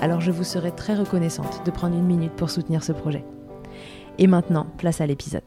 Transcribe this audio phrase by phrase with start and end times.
[0.00, 3.24] Alors je vous serai très reconnaissante de prendre une minute pour soutenir ce projet.
[4.18, 5.42] Et maintenant, place à l'épisode.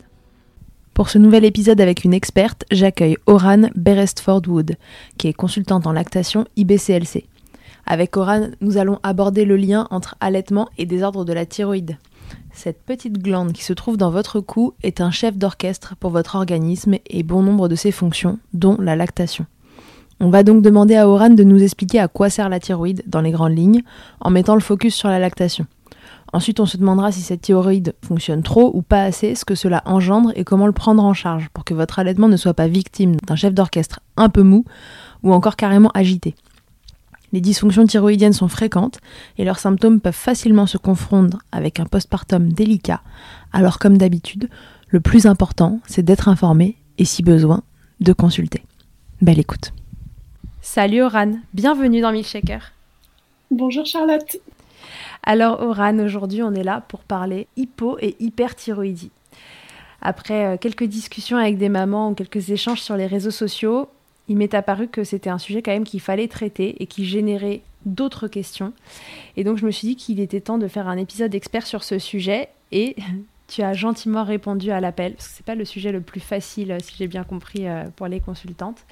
[0.93, 4.77] Pour ce nouvel épisode avec une experte, j'accueille Oran Berestford-Wood,
[5.17, 7.25] qui est consultante en lactation IBCLC.
[7.85, 11.97] Avec Oran, nous allons aborder le lien entre allaitement et désordre de la thyroïde.
[12.51, 16.35] Cette petite glande qui se trouve dans votre cou est un chef d'orchestre pour votre
[16.35, 19.45] organisme et bon nombre de ses fonctions, dont la lactation.
[20.19, 23.21] On va donc demander à Oran de nous expliquer à quoi sert la thyroïde dans
[23.21, 23.83] les grandes lignes,
[24.19, 25.67] en mettant le focus sur la lactation.
[26.33, 29.81] Ensuite, on se demandera si cette thyroïde fonctionne trop ou pas assez, ce que cela
[29.85, 33.15] engendre et comment le prendre en charge pour que votre allaitement ne soit pas victime
[33.27, 34.65] d'un chef d'orchestre un peu mou
[35.23, 36.35] ou encore carrément agité.
[37.33, 38.99] Les dysfonctions thyroïdiennes sont fréquentes
[39.37, 43.01] et leurs symptômes peuvent facilement se confondre avec un postpartum délicat.
[43.53, 44.49] Alors comme d'habitude,
[44.89, 47.61] le plus important, c'est d'être informé et si besoin,
[47.99, 48.63] de consulter.
[49.21, 49.73] Belle écoute.
[50.77, 52.71] Salut Oran, bienvenue dans Milkshaker.
[53.49, 54.37] Bonjour Charlotte.
[55.23, 59.09] Alors Oran, aujourd'hui on est là pour parler hypo et hyperthyroïdie.
[60.03, 63.89] Après euh, quelques discussions avec des mamans ou quelques échanges sur les réseaux sociaux,
[64.27, 67.61] il m'est apparu que c'était un sujet quand même qu'il fallait traiter et qui générait
[67.87, 68.71] d'autres questions.
[69.35, 71.83] Et donc je me suis dit qu'il était temps de faire un épisode expert sur
[71.83, 72.95] ce sujet et
[73.47, 76.77] tu as gentiment répondu à l'appel parce que c'est pas le sujet le plus facile
[76.83, 78.85] si j'ai bien compris euh, pour les consultantes.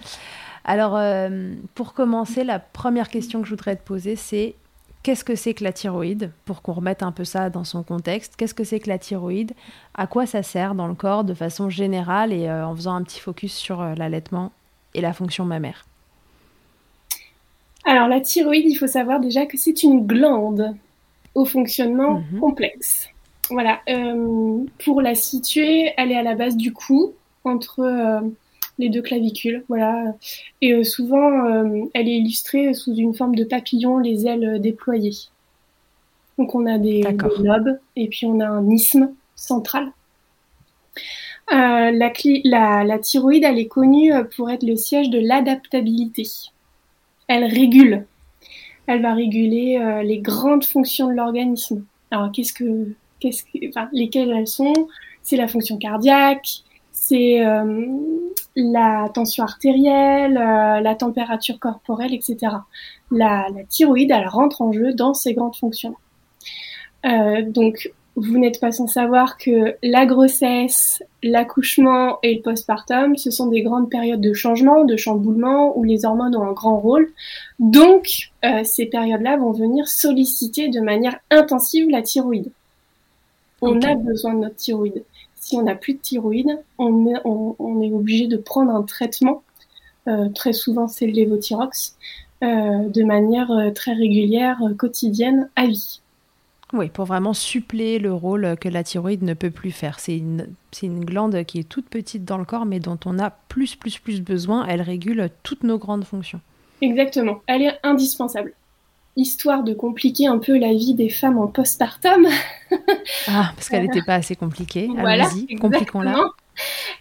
[0.66, 4.56] Alors euh, pour commencer, la première question que je voudrais te poser c'est
[5.06, 8.36] Qu'est-ce que c'est que la thyroïde Pour qu'on remette un peu ça dans son contexte.
[8.38, 9.52] Qu'est-ce que c'est que la thyroïde
[9.94, 13.04] À quoi ça sert dans le corps de façon générale et euh, en faisant un
[13.04, 14.52] petit focus sur euh, l'allaitement
[14.96, 15.86] et la fonction mammaire
[17.86, 20.76] Alors la thyroïde, il faut savoir déjà que c'est une glande
[21.36, 22.40] au fonctionnement mhm.
[22.40, 23.08] complexe.
[23.52, 23.82] Voilà.
[23.88, 28.24] Euh, pour la situer, elle est à la base du cou, entre
[28.78, 30.16] les deux clavicules, voilà.
[30.62, 35.16] Et euh, souvent, euh, elle est illustrée sous une forme de papillon, les ailes déployées.
[36.38, 37.02] Donc on a des,
[37.40, 39.92] lobes et puis on a un isthme central.
[41.54, 46.28] Euh, la, la, thyroïde, elle est connue pour être le siège de l'adaptabilité.
[47.28, 48.06] Elle régule.
[48.88, 51.86] Elle va réguler les grandes fonctions de l'organisme.
[52.12, 54.74] Alors qu'est-ce que, qu'est-ce que, enfin, lesquelles elles sont?
[55.24, 56.65] C'est la fonction cardiaque,
[57.08, 57.42] c'est
[58.56, 62.38] la tension artérielle, euh, la température corporelle, etc.
[63.12, 65.96] La, thyroïde, elle rentre en jeu dans ces grandes fonctions.
[67.06, 73.30] Euh, donc, vous n'êtes pas sans savoir que la grossesse, l'accouchement et le postpartum, ce
[73.30, 77.12] sont des grandes périodes de changement, de chamboulement, où les hormones ont un grand rôle.
[77.60, 82.52] Donc, euh, ces périodes-là vont venir solliciter de manière intensive la thyroïde.
[83.62, 85.04] On a besoin de notre thyroïde
[85.46, 89.44] si on n'a plus de thyroïde, on est, obligé de prendre un traitement.
[90.08, 91.96] Euh, très souvent, c'est le lévothyrox,
[92.44, 96.02] euh, de manière euh, très régulière, quotidienne, à vie.
[96.74, 100.00] Oui, pour vraiment suppléer le rôle que la thyroïde ne peut plus faire.
[100.00, 100.48] C'est une,
[100.82, 104.00] une glande qui est toute petite dans le corps, mais dont on a plus, plus,
[104.00, 104.66] plus besoin.
[104.66, 106.42] Elle régule toutes nos grandes fonctions.
[106.82, 107.42] Exactement.
[107.46, 108.56] Elle est indispensable
[109.16, 112.28] histoire de compliquer un peu la vie des femmes en postpartum.
[113.28, 114.90] ah, parce qu'elle n'était pas assez compliquée.
[114.98, 115.30] Voilà,
[115.60, 116.18] compliquons-la.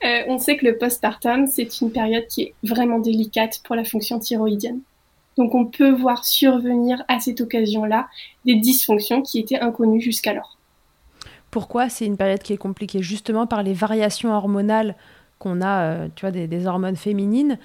[0.04, 3.84] Euh, on sait que le postpartum, c'est une période qui est vraiment délicate pour la
[3.84, 4.80] fonction thyroïdienne.
[5.36, 8.08] Donc on peut voir survenir à cette occasion-là
[8.44, 10.58] des dysfonctions qui étaient inconnues jusqu'alors.
[11.50, 13.02] Pourquoi c'est une période qui est compliquée?
[13.02, 14.96] Justement par les variations hormonales
[15.38, 17.58] qu'on a, euh, tu vois, des, hormones féminines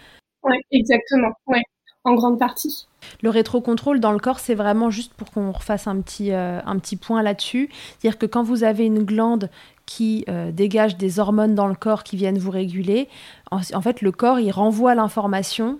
[0.44, 1.32] Oui, exactement.
[1.48, 1.62] Ouais,
[2.10, 2.88] en grande partie.
[3.22, 6.78] Le rétrocontrôle dans le corps, c'est vraiment juste pour qu'on refasse un petit, euh, un
[6.80, 7.70] petit point là-dessus.
[7.72, 9.50] C'est-à-dire que quand vous avez une glande
[9.86, 13.08] qui euh, dégage des hormones dans le corps qui viennent vous réguler,
[13.52, 15.80] en, fait, le corps, il renvoie l'information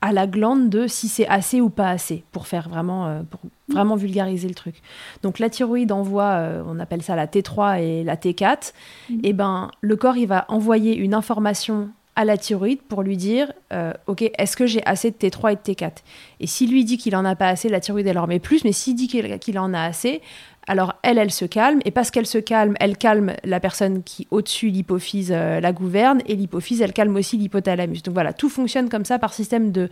[0.00, 3.40] à la glande de si c'est assez ou pas assez, pour faire vraiment, euh, pour
[3.68, 4.82] vraiment vulgariser le truc.
[5.22, 8.72] Donc la thyroïde envoie, on appelle ça la T3 et la T4,
[9.08, 9.14] mmh.
[9.22, 13.52] et ben le corps, il va envoyer une information à la thyroïde pour lui dire
[13.72, 15.92] euh, Ok, est-ce que j'ai assez de T3 et de T4
[16.40, 18.64] Et s'il lui dit qu'il en a pas assez, la thyroïde, elle en met plus,
[18.64, 20.22] mais s'il dit qu'il en a assez,
[20.66, 24.26] alors elle, elle se calme, et parce qu'elle se calme, elle calme la personne qui
[24.30, 28.02] au-dessus, l'hypophyse, euh, la gouverne, et l'hypophyse, elle calme aussi l'hypothalamus.
[28.02, 29.90] Donc voilà, tout fonctionne comme ça par système de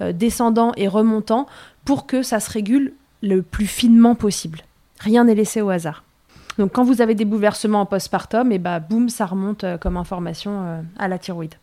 [0.00, 1.46] euh, descendant et remontant
[1.84, 4.62] pour que ça se régule le plus finement possible.
[5.00, 6.04] Rien n'est laissé au hasard.
[6.58, 9.96] Donc quand vous avez des bouleversements en postpartum, et bah boum, ça remonte euh, comme
[9.96, 11.54] information euh, à la thyroïde.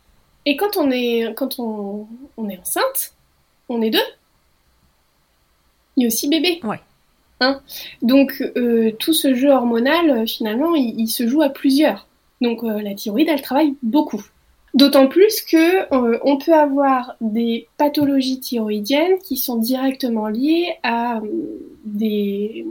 [0.46, 2.08] Et quand on est quand on,
[2.50, 3.14] est enceinte,
[3.68, 4.00] on est deux.
[5.98, 6.60] Il y a aussi bébé.
[6.64, 6.80] Ouais.
[7.42, 7.62] Hein
[8.02, 12.08] Donc euh, tout ce jeu hormonal, finalement, il, se joue à plusieurs.
[12.42, 14.24] Donc la thyroïde, elle travaille beaucoup.
[14.74, 21.22] D'autant plus que on peut avoir des pathologies thyroïdiennes qui sont directement liées à
[21.86, 22.66] des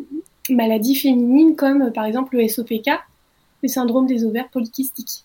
[0.50, 2.90] maladies féminines comme euh, par exemple le SOPK,
[3.62, 5.24] le syndrome des ovaires polykystiques.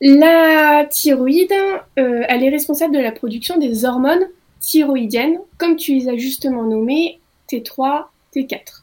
[0.00, 1.52] La thyroïde,
[1.98, 4.26] euh, elle est responsable de la production des hormones
[4.60, 7.20] thyroïdiennes, comme tu les as justement nommées,
[7.50, 8.82] T3, T4.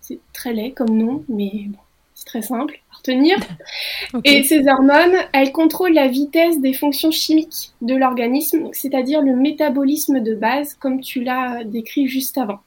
[0.00, 1.78] C'est très laid comme nom, mais bon,
[2.14, 3.38] c'est très simple à retenir.
[4.24, 10.20] Et ces hormones, elles contrôlent la vitesse des fonctions chimiques de l'organisme, c'est-à-dire le métabolisme
[10.20, 12.60] de base, comme tu l'as décrit juste avant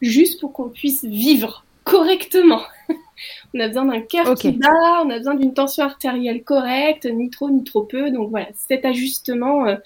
[0.00, 2.62] juste pour qu'on puisse vivre correctement.
[3.54, 7.30] on a besoin d'un cœur qui bat, on a besoin d'une tension artérielle correcte, ni
[7.30, 8.10] trop ni trop peu.
[8.10, 9.76] Donc voilà, cet ajustement euh,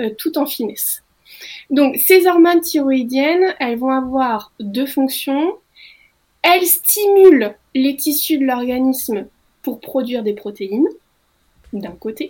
[0.00, 1.02] euh, tout en finesse.
[1.70, 5.54] Donc ces hormones thyroïdiennes, elles vont avoir deux fonctions.
[6.42, 9.26] Elles stimulent les tissus de l'organisme
[9.62, 10.88] pour produire des protéines,
[11.72, 12.28] d'un côté,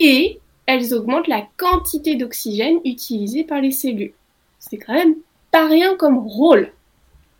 [0.00, 4.14] et elles augmentent la quantité d'oxygène utilisée par les cellules.
[4.58, 5.16] C'est quand même
[5.64, 6.72] rien comme rôle.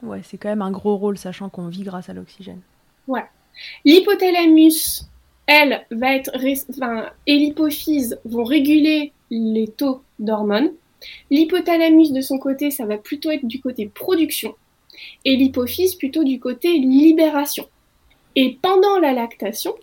[0.02, 2.60] Ouais, c'est quand même un gros rôle, sachant qu'on vit grâce à l'oxygène.
[3.08, 3.24] Ouais.
[3.84, 5.06] L'hypothalamus,
[5.46, 6.30] elle, va être.
[6.70, 10.72] Enfin, et l'hypophyse vont réguler les taux d'hormones.
[11.30, 14.54] L'hypothalamus, de son côté, ça va plutôt être du côté production.
[15.24, 17.68] Et l'hypophyse, plutôt du côté libération.
[18.34, 19.74] Et pendant la lactation,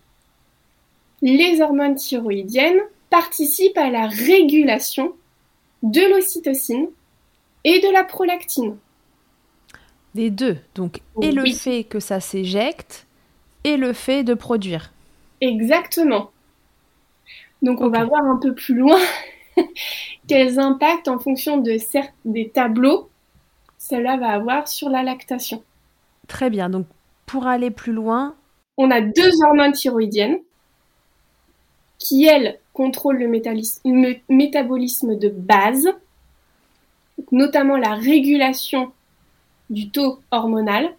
[1.22, 5.14] les hormones thyroïdiennes participent à la régulation
[5.84, 6.88] de l'ocytocine,
[7.64, 8.78] et de la prolactine.
[10.16, 13.08] Des deux, donc et le fait que ça s'éjecte
[13.64, 14.92] et le fait de produire.
[15.42, 16.32] Exactement.
[17.62, 19.00] Donc on va voir un peu plus loin
[20.28, 21.78] quels impacts en fonction de
[22.26, 23.10] des tableaux
[23.78, 25.62] cela va avoir sur la lactation.
[26.28, 26.88] Très bien, donc
[27.26, 28.36] pour aller plus loin...
[28.78, 30.40] On a deux hormones thyroïdiennes
[32.00, 33.28] qui, elles, contrôlent le
[34.30, 35.90] métabolisme de base
[37.34, 38.94] notamment la régulation
[39.70, 40.94] du taux hormonal,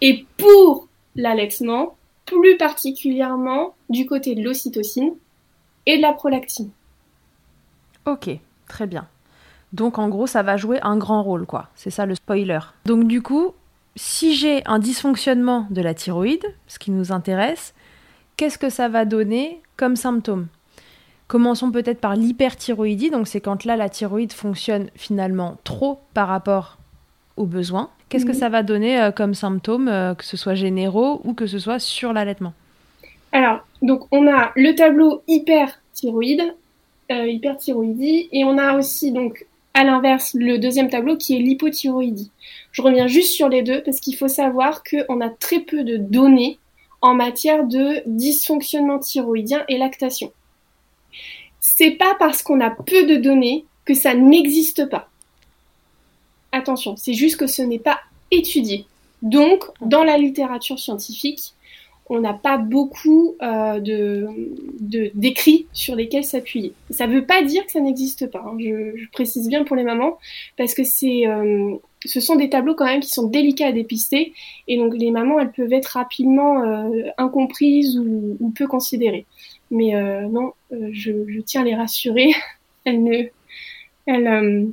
[0.00, 5.12] et pour l'allaitement, plus particulièrement du côté de l'ocytocine
[5.86, 6.70] et de la prolactine.
[8.06, 8.30] Ok,
[8.66, 9.06] très bien.
[9.72, 11.68] Donc en gros, ça va jouer un grand rôle, quoi.
[11.74, 12.60] C'est ça le spoiler.
[12.86, 13.52] Donc du coup,
[13.96, 17.74] si j'ai un dysfonctionnement de la thyroïde, ce qui nous intéresse,
[18.36, 20.46] qu'est-ce que ça va donner comme symptôme?
[21.26, 26.78] Commençons peut-être par l'hyperthyroïdie, donc c'est quand là la thyroïde fonctionne finalement trop par rapport
[27.36, 27.90] aux besoins.
[28.08, 28.38] Qu'est-ce que mhm.
[28.38, 31.78] ça va donner euh, comme symptômes, euh, que ce soit généraux ou que ce soit
[31.78, 32.52] sur l'allaitement?
[33.32, 36.42] Alors, donc on a le tableau hyperthyroïde,
[37.10, 42.30] euh, hyperthyroïdie, et on a aussi donc à l'inverse le deuxième tableau qui est l'hypothyroïdie.
[42.70, 45.96] Je reviens juste sur les deux parce qu'il faut savoir qu'on a très peu de
[45.96, 46.58] données
[47.00, 50.32] en matière de dysfonctionnement thyroïdien et lactation
[51.76, 55.08] c'est pas parce qu'on a peu de données que ça n'existe pas.
[56.52, 58.00] Attention, c'est juste que ce n'est pas
[58.30, 58.86] étudié.
[59.22, 61.54] Donc, dans la littérature scientifique,
[62.10, 64.28] on n'a pas beaucoup euh, de,
[65.14, 66.74] d'écrits sur lesquels s'appuyer.
[66.90, 68.44] Ça ne veut pas dire que ça n'existe pas.
[68.46, 68.56] Hein.
[68.60, 70.18] Je, précise bien pour les mamans
[70.56, 74.34] parce que c'est, euh, ce sont des tableaux quand même qui sont délicats à dépister
[74.68, 79.24] et donc les mamans elles peuvent être rapidement euh, incomprises ou, ou, peu considérées.
[79.74, 82.28] Mais euh, non, euh, je, tiens à les rassurer.
[82.84, 83.24] Elles ne.
[84.06, 84.66] Elles, euh,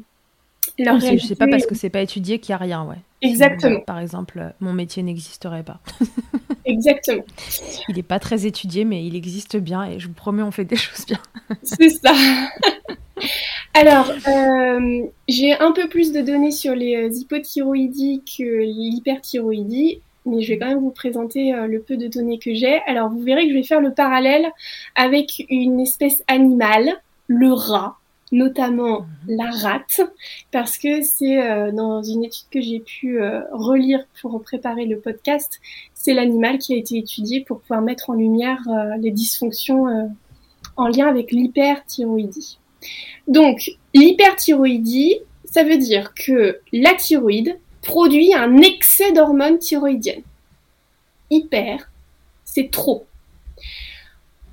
[0.77, 2.97] leur sais pas parce que c'est pas étudié qu'il n'y a rien, ouais.
[3.21, 3.81] Exactement.
[3.81, 5.79] par exemple, mon métier n'existerait pas.
[6.65, 7.23] Exactement.
[7.89, 10.65] Il n'est pas très étudié, mais il existe bien et je vous promets, on fait
[10.65, 11.19] des choses bien.
[11.63, 12.13] c'est ça.
[13.73, 20.49] Alors, euh, j'ai un peu plus de données sur les hypothyroïdies que l'hyperthyroïdie, mais je
[20.49, 22.81] vais quand même vous présenter euh, le peu de données que j'ai.
[22.87, 24.47] Alors, vous verrez que je vais faire le parallèle
[24.95, 26.91] avec une espèce animale,
[27.27, 27.97] le rat,
[28.31, 29.07] notamment mhm.
[29.27, 30.01] la rate,
[30.51, 33.19] parce que c'est dans une étude que j'ai pu
[33.51, 35.59] relire pour préparer le podcast,
[35.93, 38.61] c'est l'animal qui a été étudié pour pouvoir mettre en lumière
[38.99, 40.09] les dysfonctions
[40.77, 42.57] en lien avec l'hyperthyroïdie.
[43.27, 50.23] Donc, l'hyperthyroïdie, ça veut dire que la thyroïde produit un excès d'hormones thyroïdiennes.
[51.29, 51.89] Hyper,
[52.43, 53.05] c'est trop.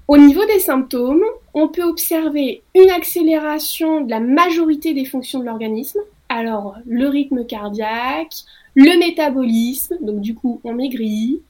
[0.06, 5.44] Au niveau des symptômes, on peut observer une accélération de la majorité des fonctions de
[5.44, 6.00] l'organisme.
[6.30, 8.34] Alors, le rythme cardiaque,
[8.74, 11.42] le métabolisme, donc du coup, on maigrit,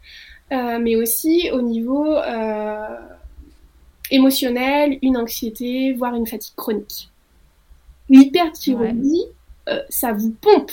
[0.52, 2.96] euh, mais aussi au niveau euh,
[4.10, 7.10] émotionnelle, une anxiété, voire une fatigue chronique.
[8.08, 9.24] L'hyperthyroïdie,
[9.68, 10.72] euh, ça vous pompe.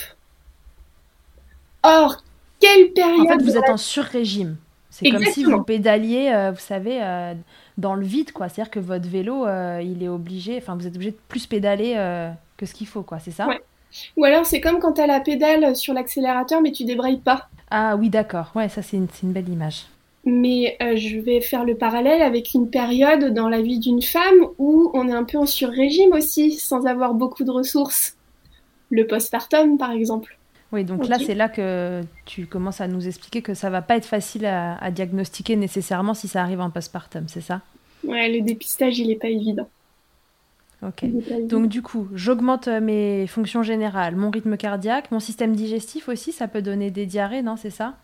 [1.86, 2.24] Or,
[2.60, 3.22] quelle période...
[3.22, 4.58] En fait, vous êtes en sur-régime.
[4.90, 7.34] C'est comme si vous pédaliez, euh, vous savez, euh,
[7.78, 8.48] dans le vide, quoi.
[8.48, 9.46] C'est-à-dire que votre vélo,
[9.82, 11.96] il est obligé, enfin, vous êtes obligé de plus pédaler
[12.58, 13.20] que ce qu'il faut, quoi.
[13.20, 13.62] C'est ça ouais.
[14.18, 17.50] Ou alors, c'est comme quand tu as la pédale sur l'accélérateur, mais tu débrailles pas.
[17.72, 18.52] Ah oui, d'accord.
[18.56, 19.86] Ouais, ça, c'est une, une belle image
[20.26, 24.48] mais euh, je vais faire le parallèle avec une période dans la vie d'une femme
[24.58, 28.18] où on est un peu en sur-régime aussi, sans avoir beaucoup de ressources.
[28.90, 30.38] Le postpartum, par exemple.
[30.72, 33.96] Oui, donc là, c'est là que tu commences à nous expliquer que ça va pas
[33.96, 37.62] être facile à, diagnostiquer nécessairement si ça arrive en postpartum, c'est ça?
[38.04, 39.70] Ouais, le dépistage, il n'est pas évident.
[40.86, 41.06] Ok.
[41.48, 46.32] Donc du coup, j'augmente euh, mes fonctions générales, mon rythme cardiaque, mon système digestif aussi,
[46.32, 47.96] ça peut donner des diarrhées, non C'est ça?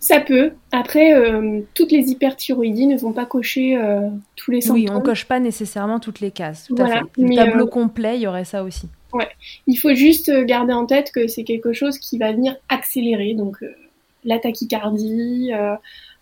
[0.00, 0.52] Ça peut.
[0.70, 4.84] Après, euh, toutes les hyperthyroïdies ne vont pas cocher euh, tous les symptômes.
[4.84, 6.66] Oui, on coche pas nécessairement toutes les cases.
[6.66, 7.00] Tout à fait.
[7.16, 8.88] Le tableau euh, complet, il y aurait ça aussi.
[9.12, 9.28] Ouais.
[9.66, 13.34] Il faut juste garder en tête que c'est quelque chose qui va venir accélérer.
[13.34, 13.58] Donc,
[14.24, 15.50] la tachycardie,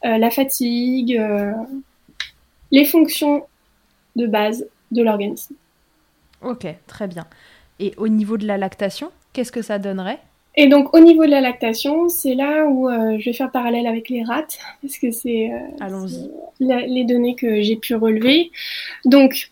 [0.02, 1.20] la fatigue,
[2.70, 3.44] les fonctions
[4.16, 5.54] de base de l'organisme.
[6.42, 7.26] Ok, très bien.
[7.78, 10.18] Et au niveau de la lactation, qu'est-ce que ça donnerait?
[10.56, 13.86] Et donc au niveau de la lactation, c'est là où euh, je vais faire parallèle
[13.86, 14.46] avec les rats,
[14.82, 16.06] parce que c'est euh,
[16.60, 18.50] les données que j'ai pu relever.
[19.04, 19.50] Donc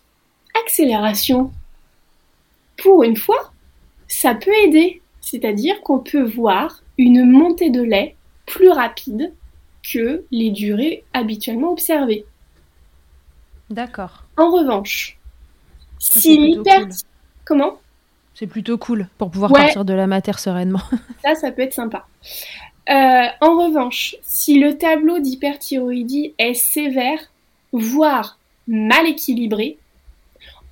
[0.64, 1.52] accélération,
[2.78, 3.52] pour une fois,
[4.06, 5.02] ça peut aider.
[5.20, 8.16] C'est-à-dire qu'on peut voir une montée de lait
[8.46, 9.32] plus rapide
[9.82, 12.24] que les durées habituellement observées.
[13.70, 14.24] D'accord.
[14.36, 15.18] En revanche,
[15.98, 16.86] si l'hyper...
[17.44, 17.78] Comment?
[18.34, 20.82] C'est plutôt cool pour pouvoir partir de la matière sereinement.
[21.24, 22.06] Ça, ça peut être sympa.
[22.88, 27.18] Euh, en revanche, si le tableau d'hyperthyroïdie est sévère,
[27.72, 29.78] voire mal équilibré,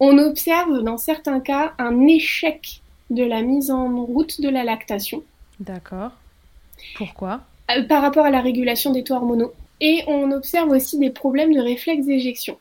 [0.00, 5.22] on observe dans certains cas un échec de la mise en route de la lactation.
[5.60, 6.12] D'accord.
[6.96, 7.40] Pourquoi?
[7.70, 9.52] Euh, Par rapport à la régulation des taux hormonaux.
[9.80, 12.58] Et on observe aussi des problèmes de réflexe d'éjection.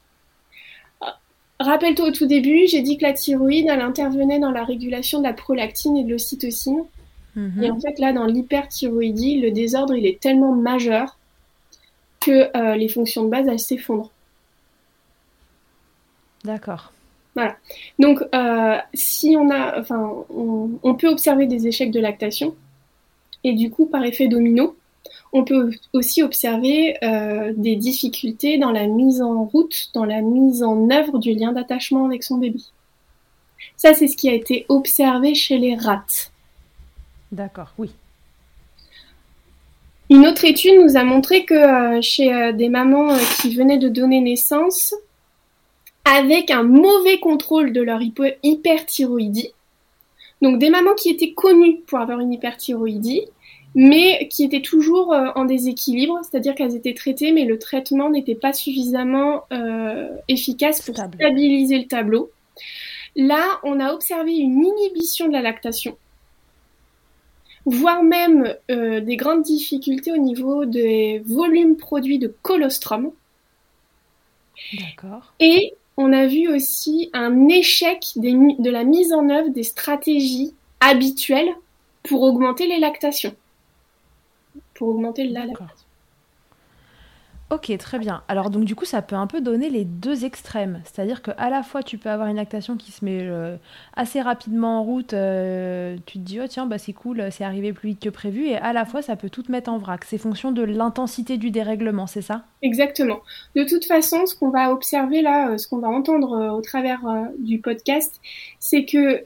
[1.60, 5.24] Rappelle-toi au tout début, j'ai dit que la thyroïde, elle intervenait dans la régulation de
[5.24, 6.84] la prolactine et de l'ocytocine.
[7.36, 7.64] Mhm.
[7.64, 11.18] Et en fait, là, dans l'hyperthyroïdie, le désordre, il est tellement majeur
[12.20, 14.12] que euh, les fonctions de base, elles s'effondrent.
[16.44, 16.92] D'accord.
[17.36, 17.58] Voilà.
[18.00, 22.56] Donc, euh, si on a, enfin, on, peut observer des échecs de lactation,
[23.44, 24.78] et du coup, par effet domino,
[25.34, 30.64] on peut aussi observer euh, des difficultés dans la mise en route, dans la mise
[30.64, 32.62] en œuvre du lien d'attachement avec son bébé.
[33.76, 36.06] Ça, c'est ce qui a été observé chez les rats.
[37.34, 37.92] D'accord, oui.
[40.10, 44.22] Une autre étude nous a montré que euh, chez des mamans qui venaient de donner
[44.22, 44.96] naissance,
[46.06, 48.00] avec un mauvais contrôle de leur
[48.44, 49.54] hyperthyroïdie,
[50.42, 53.24] donc des mamans qui étaient connues pour avoir une hyperthyroïdie,
[53.76, 58.36] mais qui étaient toujours euh, en déséquilibre, c'est-à-dire qu'elles étaient traitées, mais le traitement n'était
[58.36, 62.32] pas suffisamment euh, efficace pour stabiliser le tableau.
[63.18, 65.98] Là, on a observé une inhibition de la lactation,
[67.66, 73.12] voire même euh, des grandes difficultés au niveau des volumes produits de colostrum.
[74.80, 75.34] D'accord.
[75.42, 81.54] Et on a vu aussi un échec de la mise en œuvre des stratégies habituelles
[82.04, 83.36] pour augmenter les lactations.
[84.74, 85.34] Pour augmenter le
[87.56, 88.22] Ok, très bien.
[88.28, 90.82] Alors donc du coup, ça peut un peu donner les deux extrêmes.
[90.84, 93.56] C'est-à-dire qu'à la fois, tu peux avoir une lactation qui se met euh,
[93.96, 95.14] assez rapidement en route.
[95.14, 98.48] Euh, tu te dis, oh tiens, bah, c'est cool, c'est arrivé plus vite que prévu.
[98.48, 100.04] Et à la fois, ça peut tout te mettre en vrac.
[100.04, 102.44] C'est fonction de l'intensité du dérèglement, c'est ça?
[102.66, 103.20] Exactement.
[103.56, 106.62] De toute façon, ce qu'on va observer là, euh, ce qu'on va entendre euh, au
[106.62, 108.20] travers euh, du podcast,
[108.60, 109.22] c'est que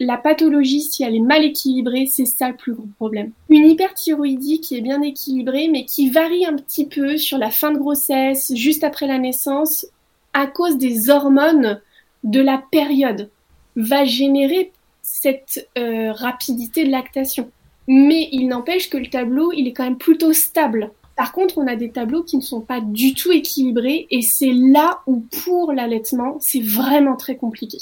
[0.00, 3.32] la pathologie, si elle est mal équilibrée, c'est ça le plus gros problème.
[3.50, 7.78] Une hyperthyroïdie qui est bien équilibrée, mais qui varie un petit peu la fin de
[7.78, 9.86] grossesse, juste après la naissance,
[10.32, 11.80] à cause des hormones
[12.24, 13.28] de la période,
[13.76, 17.50] va générer cette rapidité de lactation.
[17.86, 21.66] Mais il n'empêche que le tableau, il est quand même plutôt stable par contre, on
[21.66, 25.72] a des tableaux qui ne sont pas du tout équilibrés et c'est là où pour
[25.72, 27.78] l'allaitement, c'est vraiment très compliqué,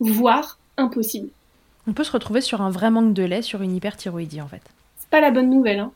[0.00, 1.28] voire impossible.
[1.86, 4.62] On peut se retrouver sur un vrai manque de lait, sur une hyperthyroïdie en fait.
[4.96, 5.80] C'est pas la bonne nouvelle.
[5.80, 5.92] Hein.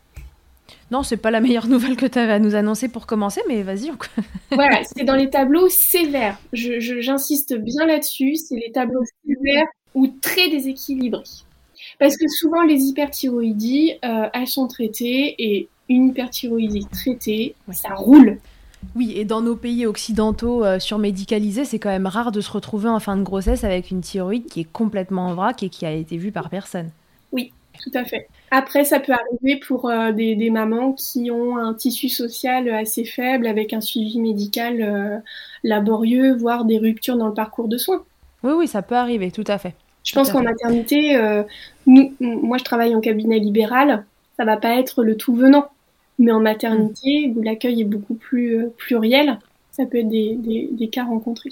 [0.92, 3.62] Non, c'est pas la meilleure nouvelle que tu avais à nous annoncer pour commencer, mais
[3.62, 3.90] vas-y.
[4.52, 6.38] voilà, c'est dans les tableaux sévères.
[6.52, 11.22] J'insiste bien là-dessus, c'est les tableaux sévères ou très déséquilibrés.
[11.98, 18.38] Parce que souvent, les hyperthyroïdies, euh, elles sont traitées et une hyperthyroïdie traitée, ça roule.
[18.94, 22.88] Oui, et dans nos pays occidentaux euh, surmédicalisés, c'est quand même rare de se retrouver
[22.88, 25.92] en fin de grossesse avec une thyroïde qui est complètement en vrac et qui a
[25.92, 26.90] été vue par personne.
[27.32, 28.28] Oui, tout à fait.
[28.50, 33.46] Après, ça peut arriver pour euh, des, mamans qui ont un tissu social assez faible,
[33.46, 35.18] avec un suivi médical euh,
[35.64, 38.04] laborieux, voire des ruptures dans le parcours de soins.
[38.42, 39.74] Oui, oui, ça peut arriver, tout à fait.
[40.04, 41.16] Je pense qu'en maternité,
[41.86, 44.04] nous, moi je travaille en cabinet libéral,
[44.36, 45.68] ça va pas être le tout venant.
[46.18, 49.38] Mais en maternité, où l'accueil est beaucoup plus euh, pluriel,
[49.70, 51.50] ça peut être des, cas rencontrés.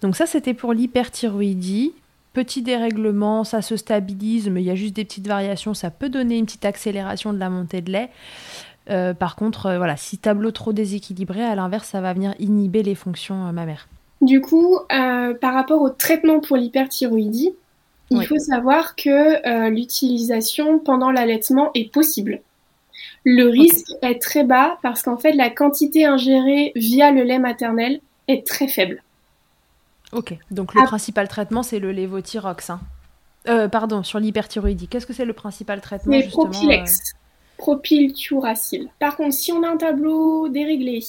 [0.00, 1.92] Donc ça, c'était pour l'hyperthyroïdie.
[2.32, 5.74] Petit dérèglement, ça se stabilise, mais il y a juste des petites variations.
[5.74, 8.10] Ça peut donner une petite accélération de la montée de lait.
[8.90, 12.82] Euh, par contre, euh, voilà, si tableau trop déséquilibré, à l'inverse, ça va venir inhiber
[12.82, 13.88] les fonctions mammaires.
[14.20, 17.54] Du coup, par rapport au traitement pour l'hyperthyroïdie,
[18.10, 22.40] il faut savoir que l'utilisation pendant l'allaitement est possible.
[23.24, 28.00] Le risque est très bas parce qu'en fait, la quantité ingérée via le lait maternel
[28.26, 29.02] est très faible.
[30.12, 32.70] Ok, donc le principal traitement, c'est le lévothyrox.
[32.70, 32.80] Hein.
[33.48, 34.88] Euh, pardon, sur l'hyperthyroïdie.
[34.88, 36.28] Qu'est-ce que c'est le principal traitement Le
[37.58, 38.86] Propilex, euh...
[38.98, 41.00] Par contre, si on a un tableau déréglé,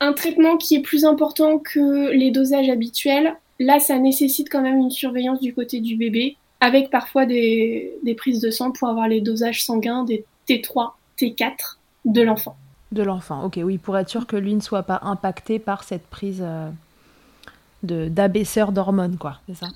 [0.00, 4.78] un traitement qui est plus important que les dosages habituels, là, ça nécessite quand même
[4.78, 9.08] une surveillance du côté du bébé, avec parfois des, des prises de sang pour avoir
[9.08, 12.56] les dosages sanguins des T3 T4 de l'enfant.
[12.90, 16.06] De l'enfant, ok, oui, pour être sûr que lui ne soit pas impacté par cette
[16.06, 16.68] prise euh,
[17.82, 19.68] d'abaisseur d'hormones, quoi, c'est ça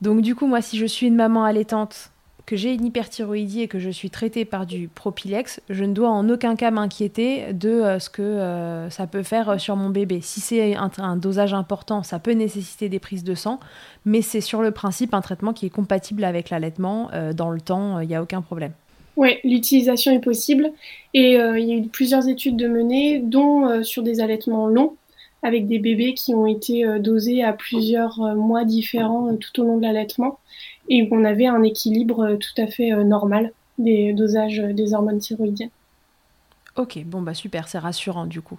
[0.00, 2.10] Donc du coup, moi, si je suis une maman allaitante,
[2.46, 6.10] que j'ai une hyperthyroïdie et que je suis traitée par du Propilex, je ne dois
[6.10, 10.20] en aucun cas m'inquiéter de euh, ce que euh, ça peut faire sur mon bébé.
[10.20, 13.60] Si c'est un, un, dosage important, ça peut nécessiter des prises de sang,
[14.04, 17.10] mais c'est sur le principe un traitement qui est compatible avec l'allaitement.
[17.34, 18.72] dans le temps, il n'y a aucun problème.
[19.16, 20.72] Oui, l'utilisation est possible
[21.12, 24.66] et euh, il y a eu plusieurs études de menées, dont euh, sur des allaitements
[24.66, 24.96] longs,
[25.44, 29.76] avec des bébés qui ont été euh, dosés à plusieurs mois différents tout au long
[29.76, 30.40] de l'allaitement
[30.88, 35.70] et où on avait un équilibre tout à fait normal des dosages des hormones thyroïdiennes.
[36.76, 38.58] Ok, bon bah super, c'est rassurant du coup.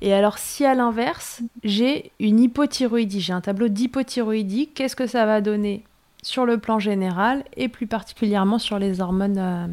[0.00, 5.26] Et alors si à l'inverse, j'ai une hypothyroïdie, j'ai un tableau d'hypothyroïdie, qu'est-ce que ça
[5.26, 5.82] va donner
[6.22, 9.66] sur le plan général et plus particulièrement sur les hormones, euh,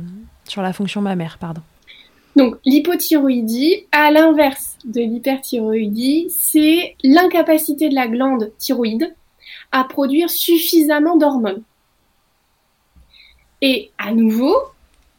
[0.47, 1.61] sur la fonction mammaire, pardon?
[2.39, 9.13] Donc l'hypothyroïdie, à l'inverse de l'hyperthyroïdie, c'est l'incapacité de la glande thyroïde
[9.73, 11.63] à produire suffisamment d'hormones.
[13.61, 14.55] Et à nouveau,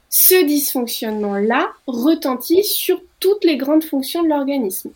[0.09, 4.91] ce dysfonctionnement-là retentit sur toutes les grandes fonctions de l'organisme.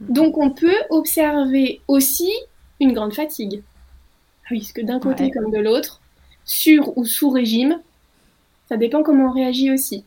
[0.00, 2.32] Donc on peut observer aussi
[2.80, 3.62] une grande fatigue.
[4.50, 6.00] Oui, parce que d'un côté comme de l'autre,
[6.46, 7.82] sur ou sous régime,
[8.66, 10.06] ça dépend comment on réagit aussi.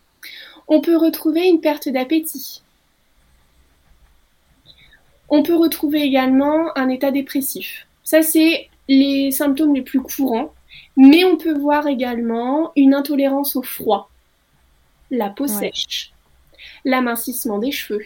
[0.68, 2.62] On peut retrouver une perte d'appétit.
[5.30, 7.88] On peut retrouver également un état dépressif.
[8.04, 10.54] Ça, c'est les symptômes les plus courants.
[10.96, 14.10] Mais on peut voir également une intolérance au froid,
[15.12, 16.12] la peau sèche,
[16.86, 18.04] l'amincissement des cheveux.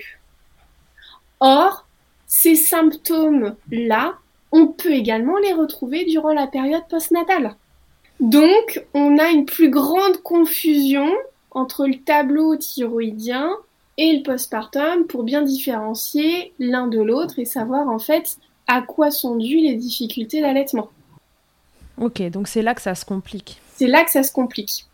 [1.39, 1.87] Or,
[2.27, 4.13] ces symptômes-là
[4.51, 7.55] on peut également les retrouver durant la période postnatale.
[8.19, 11.09] Donc, on a une plus grande confusion
[11.51, 13.51] entre le tableau thyroïdien
[13.97, 18.37] et le postpartum pour bien différencier l'un de l'autre et savoir en fait
[18.67, 20.89] à quoi sont dues les difficultés d'allaitement.
[21.97, 23.61] Ok, donc c'est là que ça se complique.
[23.75, 24.85] C'est là que ça se complique.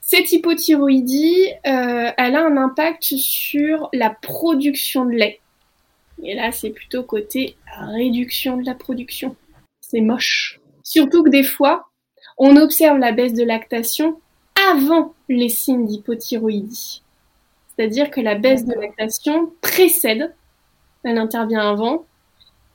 [0.00, 5.40] Cette hypothyroïdie, euh, elle a un impact sur la production de lait.
[6.22, 9.36] Et là, c'est plutôt côté réduction de la production.
[9.80, 10.60] C'est moche.
[10.82, 11.88] Surtout que des fois,
[12.36, 14.20] on observe la baisse de lactation
[14.72, 17.02] avant les signes d'hypothyroïdie.
[17.68, 20.32] C'est-à-dire que la baisse de lactation précède
[21.02, 22.04] elle intervient avant.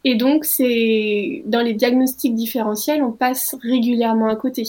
[0.03, 4.63] Et donc, c'est dans les diagnostics différentiels, on passe régulièrement à côté.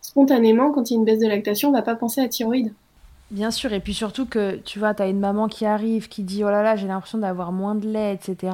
[0.00, 2.72] Spontanément, quand il y a une baisse de lactation, on va pas penser à thyroïde.
[3.32, 6.22] Bien sûr, et puis surtout que tu vois, tu as une maman qui arrive, qui
[6.22, 8.52] dit oh là là, j'ai l'impression d'avoir moins de lait, etc.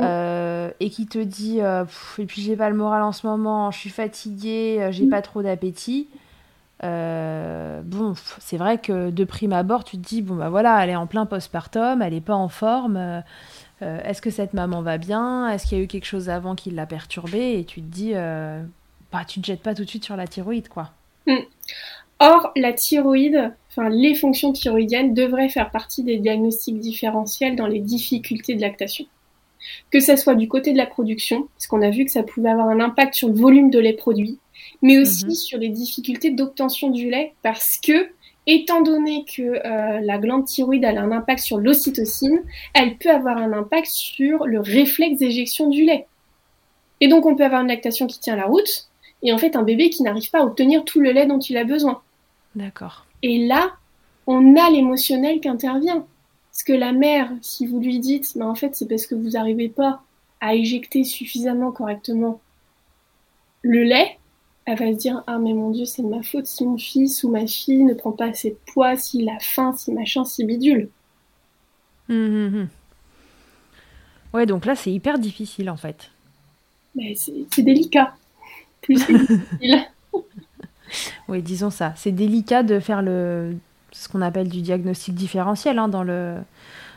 [0.00, 1.84] Euh, et qui te dit euh,
[2.18, 5.20] et puis j'ai pas le moral en ce moment, je suis fatiguée, euh, j'ai pas
[5.20, 6.08] trop d'appétit.
[6.82, 10.96] Bon, c'est vrai que de prime abord, tu te dis bon bah voilà, elle est
[10.96, 13.22] en plein postpartum, elle est pas en forme.
[13.80, 15.48] Est-ce que cette maman va bien?
[15.50, 17.58] Est-ce qu'il y a eu quelque chose avant qui l'a perturbée?
[17.58, 18.14] Et tu te dis
[19.12, 20.90] bah tu te jettes pas tout de suite sur la thyroïde quoi.
[21.26, 21.36] Mm.
[22.18, 27.80] Or, la thyroïde, enfin les fonctions thyroïdiennes devraient faire partie des diagnostics différentiels dans les
[27.80, 29.06] difficultés de lactation.
[29.90, 32.50] Que ça soit du côté de la production, parce qu'on a vu que ça pouvait
[32.50, 34.38] avoir un impact sur le volume de lait produit,
[34.82, 35.34] mais aussi mhm.
[35.34, 38.10] sur les difficultés d'obtention du lait, parce que
[38.46, 42.42] étant donné que euh, la glande thyroïde a un impact sur l'ocytocine,
[42.74, 46.06] elle peut avoir un impact sur le réflexe d'éjection du lait.
[47.00, 48.88] Et donc on peut avoir une lactation qui tient la route,
[49.22, 51.56] et en fait un bébé qui n'arrive pas à obtenir tout le lait dont il
[51.56, 52.02] a besoin.
[52.54, 53.06] D'accord.
[53.22, 53.72] Et là,
[54.26, 56.04] on a l'émotionnel qui intervient.
[56.50, 59.30] Parce que la mère, si vous lui dites, mais en fait, c'est parce que vous
[59.30, 60.02] n'arrivez pas
[60.40, 62.40] à éjecter suffisamment correctement
[63.62, 64.18] le lait,
[64.72, 67.24] elle va se dire ah mais mon dieu c'est de ma faute si mon fils
[67.24, 70.44] ou ma fille ne prend pas assez de poids, s'il a faim, si machin, si
[70.44, 70.88] bidule.
[72.08, 72.68] Hum, hum, hum.
[74.34, 76.10] Ouais donc là c'est hyper difficile en fait.
[76.94, 78.14] Mais c'est délicat.
[78.82, 79.86] Plus difficile.
[81.28, 81.92] oui, disons ça.
[81.96, 83.56] C'est délicat de faire le
[83.92, 86.38] ce qu'on appelle du diagnostic différentiel hein, dans le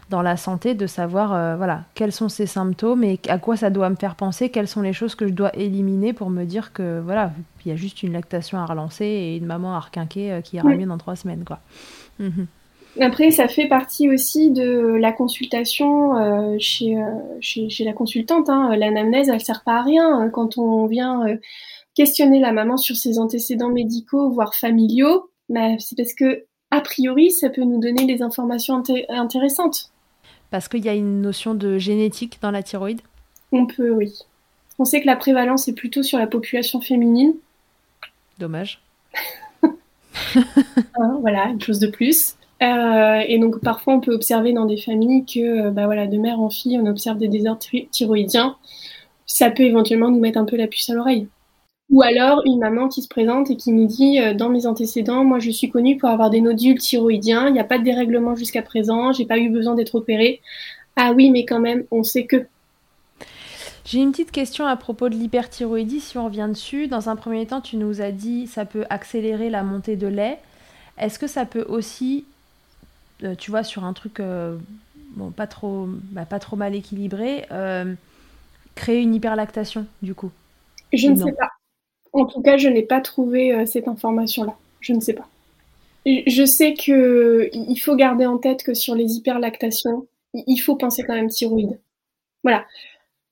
[0.09, 3.69] dans la santé, de savoir euh, voilà quels sont ces symptômes et à quoi ça
[3.69, 6.73] doit me faire penser, quelles sont les choses que je dois éliminer pour me dire
[6.73, 7.31] que voilà
[7.65, 10.57] il y a juste une lactation à relancer et une maman à requinquer euh, qui
[10.57, 11.59] ira mieux dans trois semaines quoi.
[12.19, 12.47] Mhm.
[13.01, 16.95] Après, ça fait partie aussi de la consultation euh, chez,
[17.41, 18.47] chez, chez, la consultante.
[18.47, 18.73] Hein.
[18.77, 20.29] L'anamnèse, elle sert pas à rien hein.
[20.29, 21.25] quand on vient
[21.95, 27.31] questionner la maman sur ses antécédents médicaux, voire familiaux, bah, c'est parce que, a priori,
[27.31, 29.91] ça peut nous donner des informations intéressantes.
[30.55, 33.01] Parce qu'il y a une notion de génétique dans la thyroïde
[33.51, 34.13] On peut, oui.
[34.79, 37.33] On sait que la prévalence est plutôt sur la population féminine.
[38.39, 38.81] Dommage.
[40.97, 42.35] Hein, voilà, une chose de plus.
[42.63, 46.39] Euh, et donc parfois on peut observer dans des familles que bah voilà, de mère
[46.39, 48.55] en fille, on observe des désordres thyroïdiens.
[49.25, 51.27] Ça peut éventuellement nous mettre un peu la puce à l'oreille.
[51.91, 55.23] Ou alors une maman qui se présente et qui nous dit euh, dans mes antécédents,
[55.23, 58.35] moi je suis connue pour avoir des nodules thyroïdiens, il n'y a pas de dérèglement
[58.35, 60.41] jusqu'à présent, j'ai pas eu besoin d'être opérée.
[60.95, 62.47] Ah oui, mais quand même, on sait que.
[63.83, 66.87] J'ai une petite question à propos de l'hyperthyroïdie, si on revient dessus.
[66.87, 70.39] Dans un premier temps, tu nous as dit ça peut accélérer la montée de lait.
[70.97, 72.25] Est-ce que ça peut aussi,
[73.23, 74.57] euh, tu vois, sur un truc euh,
[75.11, 77.45] bon, pas, trop, bah, pas trop mal équilibré,
[78.73, 80.31] créer une hyperlactation du coup?
[80.91, 81.54] Je ne sais pas.
[82.15, 84.55] En tout cas, je n'ai pas trouvé euh, cette information-là.
[84.79, 85.27] Je ne sais pas.
[86.05, 91.03] Je sais que il faut garder en tête que sur les hyperlactations, il faut penser
[91.03, 91.79] quand même thyroïde.
[92.43, 92.65] Voilà,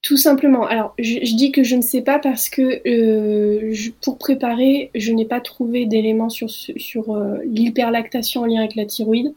[0.02, 0.66] tout simplement.
[0.66, 5.26] Alors, je, dis que je ne sais pas parce que euh, pour préparer, je n'ai
[5.26, 9.34] pas trouvé d'éléments sur, sur euh, l'hyperlactation en lien avec la thyroïde.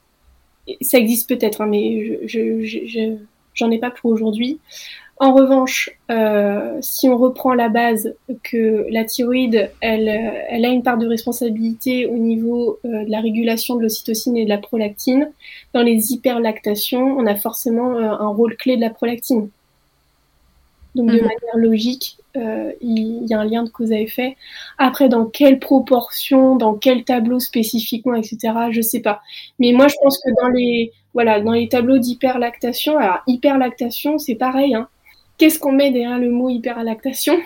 [0.80, 3.16] Ça existe peut-être, hein, mais je
[3.54, 4.59] j'en ai pas pour aujourd'hui.
[5.18, 10.83] En revanche, euh, si on reprend la base que la thyroïde, elle, elle a une
[10.83, 15.31] part de responsabilité au niveau euh, de la régulation de l'ocytocine et de la prolactine,
[15.72, 19.48] dans les hyperlactations, on a forcément euh, un rôle clé de la prolactine.
[20.94, 21.22] Donc de mhm.
[21.22, 22.18] manière logique,
[22.83, 24.37] il y a un lien de cause à effet.
[24.76, 28.38] Après, dans quelle proportion, dans quel tableau spécifiquement, etc.,
[28.70, 29.22] je sais pas.
[29.59, 34.35] Mais moi, je pense que dans les voilà, dans les tableaux d'hyperlactation, alors hyperlactation, c'est
[34.35, 34.74] pareil.
[34.74, 34.88] Hein,
[35.38, 37.37] qu'est-ce qu'on met derrière le mot hyperlactation?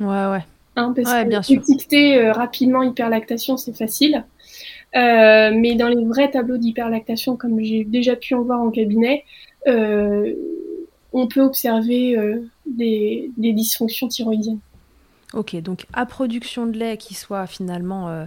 [0.00, 0.44] Ouais, ouais.
[0.76, 4.24] Hein, parce que bien étiqueter euh, rapidement hyperlactation, c'est facile.
[4.96, 9.24] Euh, mais dans les vrais tableaux d'hyperlactation, comme j'ai déjà pu en voir en cabinet,
[9.66, 10.32] euh,
[11.12, 12.16] on peut observer
[12.66, 14.60] des, dysfonctions thyroïdiennes.
[15.32, 18.26] Ok, donc à production de lait qui soit finalement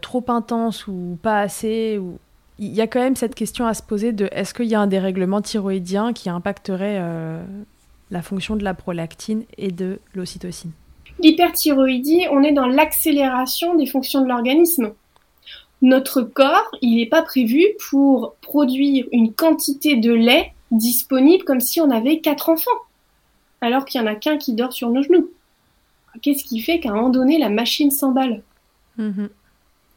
[0.00, 2.18] trop intense ou pas assez, ou
[2.58, 4.80] il y a quand même cette question à se poser de est-ce qu'il y a
[4.80, 7.00] un dérèglement thyroïdien qui impacterait
[8.10, 10.72] la fonction de la prolactine et de l'ocytocine.
[11.22, 14.92] L'hyperthyroïdie, on est dans l'accélération des fonctions de l'organisme.
[15.82, 21.80] Notre corps, il n'est pas prévu pour produire une quantité de lait disponible comme si
[21.80, 22.70] on avait quatre enfants,
[23.60, 25.30] alors qu'il n'y en a qu'un qui dort sur nos genoux.
[26.22, 28.42] Qu'est-ce qui fait qu'à un moment donné, la machine s'emballe?
[28.98, 29.28] Mm-hmm.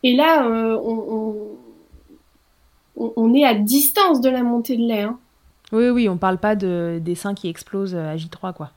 [0.04, 0.78] Et là, euh,
[2.95, 5.02] on, est à distance de la montée de lait.
[5.02, 5.19] Hein.
[5.72, 8.72] Oui, oui, on parle pas de, des seins qui explosent à J3, quoi.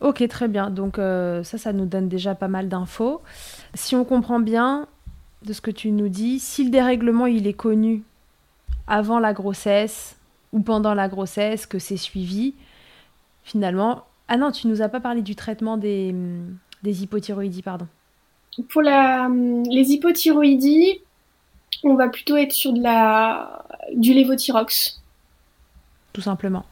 [0.00, 0.70] Ok, très bien.
[0.70, 3.22] Donc ça, ça nous donne déjà pas mal d'infos.
[3.74, 4.86] Si on comprend bien
[5.42, 8.02] de ce que tu nous dis, si le dérèglement il est connu
[8.86, 10.16] avant la grossesse
[10.52, 12.54] ou pendant la grossesse, que c'est suivi,
[13.42, 14.04] finalement.
[14.28, 16.14] Ah non, tu nous as pas parlé du traitement des,
[16.82, 17.86] des hypothyroïdies, pardon.
[18.70, 19.28] Pour la,
[19.70, 21.00] les hypothyroïdies,
[21.84, 25.00] on va plutôt être sur de la, du lévothyrox.
[26.16, 26.64] Tout simplement.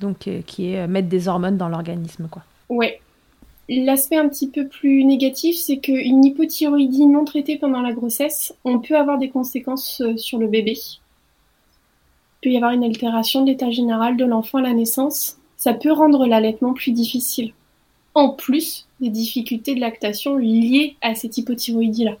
[0.00, 2.42] Donc, euh, qui est euh, mettre des hormones dans l'organisme, quoi.
[2.68, 3.00] Ouais.
[3.68, 8.80] L'aspect un petit peu plus négatif, c'est qu'une hypothyroïdie non traitée pendant la grossesse, on
[8.80, 10.72] peut avoir des conséquences euh, sur le bébé.
[10.72, 10.98] Il
[12.42, 15.38] peut y avoir une altération de l'état général de l'enfant à la naissance.
[15.56, 17.52] Ça peut rendre l'allaitement plus difficile.
[18.16, 22.16] En plus des difficultés de lactation liées à cette hypothyroïdie-là.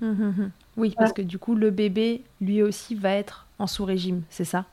[0.00, 0.50] Hum, hum, hum.
[0.78, 4.64] Oui, parce que du coup, le bébé, lui aussi, va être en sous-régime, c'est ça?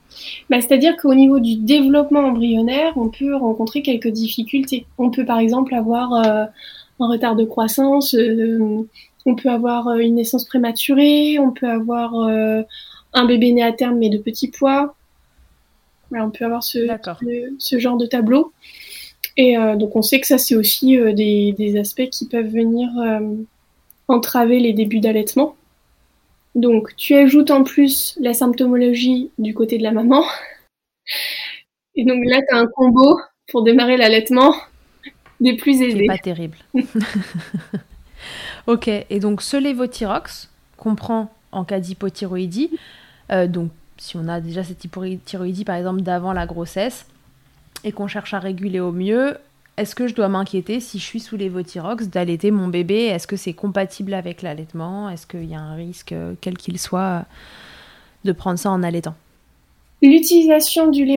[0.49, 4.85] Bah, C'est-à-dire qu'au niveau du développement embryonnaire, on peut rencontrer quelques difficultés.
[4.97, 6.45] On peut par exemple avoir euh,
[6.99, 8.85] un retard de croissance, euh,
[9.25, 12.13] on peut avoir euh, une naissance prématurée, on peut avoir
[13.13, 14.95] un bébé né à terme mais de petits poids.
[16.11, 16.87] on peut avoir ce,
[17.59, 18.53] ce, genre de tableau.
[19.35, 22.89] Et donc on sait que ça c'est aussi des, des, aspects qui peuvent venir
[24.07, 25.55] entraver les débuts d'allaitement.
[26.57, 30.23] Donc, tu ajoutes en plus la symptomologie du côté de la maman.
[31.95, 33.19] Et donc là, tu as un combo
[33.51, 34.55] pour démarrer l'allaitement
[35.39, 36.07] des plus aisés.
[36.07, 36.57] pas terrible.
[38.67, 42.71] ok, et donc ce lévothyrox qu'on prend en cas d'hypothyroïdie,
[43.31, 47.05] euh, donc si on a déjà cette hypothyroïdie par exemple d'avant la grossesse
[47.83, 49.37] et qu'on cherche à réguler au mieux,
[49.77, 53.05] est-ce que je dois m'inquiéter si je suis sous les Votirox d'allaiter mon bébé?
[53.05, 55.07] Est-ce que c'est compatible avec l'allaitement?
[55.07, 57.25] Est-ce qu'il y a un risque, euh, quel qu'il soit,
[58.25, 59.13] de prendre ça en allaitant?
[60.01, 61.15] L'utilisation du lait.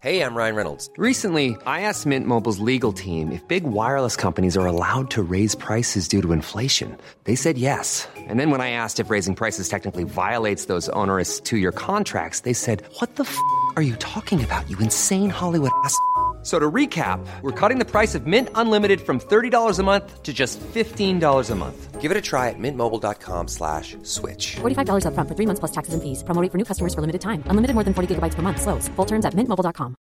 [0.00, 0.90] Hey, I'm Ryan Reynolds.
[0.98, 5.54] Recently, I asked Mint Mobile's legal team if big wireless companies are allowed to raise
[5.54, 6.96] prices due to inflation.
[7.24, 8.06] They said yes.
[8.28, 12.52] And then when I asked if raising prices technically violates those onerous two-year contracts, they
[12.52, 13.34] said, "What the f***
[13.76, 14.68] are you talking about?
[14.68, 15.96] You insane Hollywood ass."
[16.44, 20.32] So to recap, we're cutting the price of Mint Unlimited from $30 a month to
[20.32, 22.00] just $15 a month.
[22.02, 24.56] Give it a try at mintmobile.com slash switch.
[24.56, 26.22] $45 up front for three months plus taxes and fees.
[26.22, 27.42] Promoting for new customers for limited time.
[27.46, 28.60] Unlimited more than 40 gigabytes per month.
[28.60, 28.88] Slows.
[28.88, 29.96] Full terms at mintmobile.com.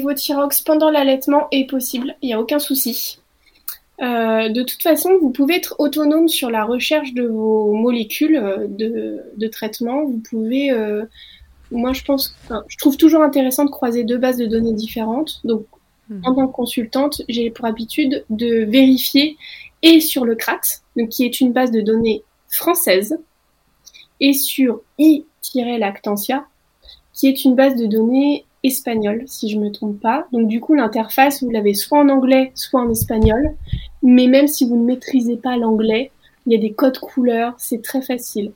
[0.00, 2.16] Vos pendant l'allaitement est possible.
[2.22, 3.18] Il n'y a aucun souci.
[4.00, 8.66] Euh, de toute façon, vous pouvez être autonome sur la recherche de vos molécules euh,
[8.68, 10.04] de, de traitement.
[10.04, 10.72] Vous pouvez...
[10.72, 11.04] Euh,
[11.70, 12.34] moi, je pense,
[12.68, 15.40] je trouve toujours intéressant de croiser deux bases de données différentes.
[15.44, 15.66] Donc,
[16.08, 16.20] hmm.
[16.24, 19.36] en tant que consultante, j'ai pour habitude de vérifier
[19.82, 20.60] et sur le CRAT,
[20.96, 23.18] donc qui est une base de données française,
[24.20, 26.44] et sur i-lactantia,
[27.12, 30.26] qui est une base de données espagnole, si je me trompe pas.
[30.32, 33.54] Donc du coup, l'interface, vous l'avez soit en anglais, soit en espagnol.
[34.02, 36.10] Mais même si vous ne maîtrisez pas l'anglais,
[36.46, 38.52] il y a des codes couleurs, c'est très facile.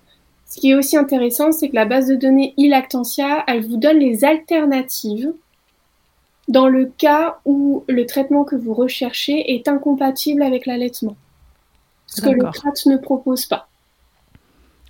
[0.52, 3.96] Ce qui est aussi intéressant, c'est que la base de données e-lactantia, elle vous donne
[3.96, 5.32] les alternatives
[6.46, 11.16] dans le cas où le traitement que vous recherchez est incompatible avec l'allaitement.
[12.04, 13.66] Ce que le CRAT ne propose pas.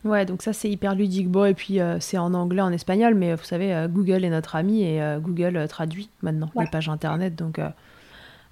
[0.04, 1.28] Ouais, donc ça c'est hyper ludique.
[1.28, 4.30] Bon, et puis euh, c'est en anglais, en espagnol, mais vous savez, euh, Google est
[4.30, 7.60] notre ami et euh, Google traduit maintenant les pages internet, donc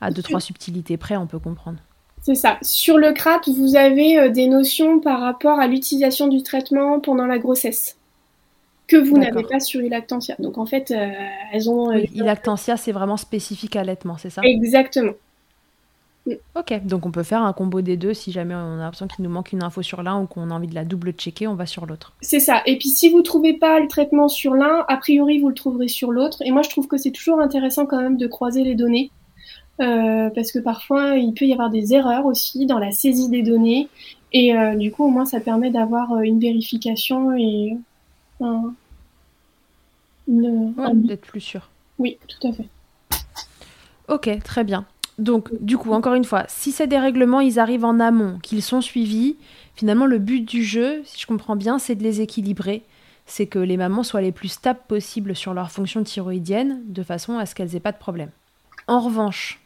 [0.01, 1.81] à deux, trois subtilités près, on peut comprendre.
[2.23, 2.59] C'est ça.
[2.63, 7.27] Sur le CRAT, vous avez euh, des notions par rapport à l'utilisation du traitement pendant
[7.27, 7.97] la grossesse
[8.87, 10.35] que vous n'avez pas sur Ilactantia.
[10.39, 11.09] Donc en fait, euh,
[11.53, 11.93] elles ont.
[11.93, 14.43] Euh, Ilactantia, c'est vraiment spécifique à l'allaitement, c'est ça?
[14.45, 15.13] Exactement.
[16.55, 19.25] Ok, donc on peut faire un combo des deux si jamais on a l'impression qu'il
[19.25, 21.55] nous manque une info sur l'un ou qu'on a envie de la double checker, on
[21.55, 22.13] va sur l'autre.
[22.21, 22.63] C'est ça.
[22.67, 25.89] Et puis si vous trouvez pas le traitement sur l'un, a priori vous le trouverez
[25.89, 26.43] sur l'autre.
[26.45, 29.11] Et moi je trouve que c'est toujours intéressant quand même de croiser les données
[30.35, 33.89] parce que parfois il peut y avoir des erreurs aussi dans la saisie des données
[34.33, 37.77] et euh, du coup au moins ça permet d'avoir euh, une vérification et
[38.41, 38.75] un,
[40.27, 41.69] d'être plus sûr.
[41.99, 42.69] Oui, tout à fait.
[44.09, 44.87] Ok, très bien.
[45.19, 48.81] Donc, du coup, encore une fois, si ces dérèglements, ils arrivent en amont, qu'ils sont
[48.81, 49.37] suivis,
[49.75, 52.83] finalement, le but du jeu, si je comprends bien, c'est de les équilibrer.
[53.27, 57.39] C'est que les mamans soient les plus stables possibles sur leur fonction thyroïdienne, de façon
[57.39, 58.31] à ce qu'elles aient pas de problème.
[58.89, 59.61] En revanche,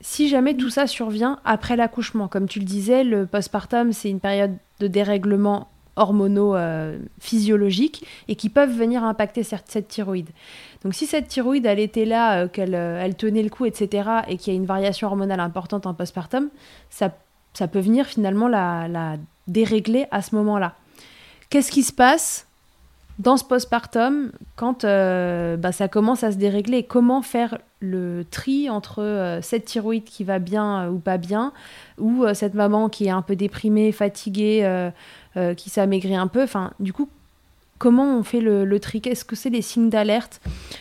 [0.00, 4.20] si jamais tout ça survient après l'accouchement, comme tu le disais, le postpartum, c'est une
[4.20, 10.30] période de dérèglement hormonaux euh, physiologiques et qui peuvent venir impacter cette, thyroïde.
[10.82, 14.08] Donc si cette thyroïde, elle était là, euh, qu'elle euh, elle tenait le coup, etc.,
[14.28, 16.48] et qu'il y a une variation hormonale importante en postpartum,
[16.90, 17.16] ça,
[17.52, 20.74] ça peut venir finalement la, la dérégler à ce moment-là.
[21.50, 22.48] Qu'est-ce qui se passe?
[23.18, 28.68] Dans ce postpartum, quand euh, bah, ça commence à se dérégler, comment faire le tri
[28.68, 31.52] entre euh, cette thyroïde qui va bien euh, ou pas bien,
[31.98, 34.90] ou cette maman qui est un peu déprimée, fatiguée,
[35.56, 36.42] qui s'amaigrit un peu.
[36.42, 37.08] Enfin, du coup,
[37.78, 39.00] comment on fait le, tri?
[39.04, 40.40] Est-ce que c'est des signes d'alerte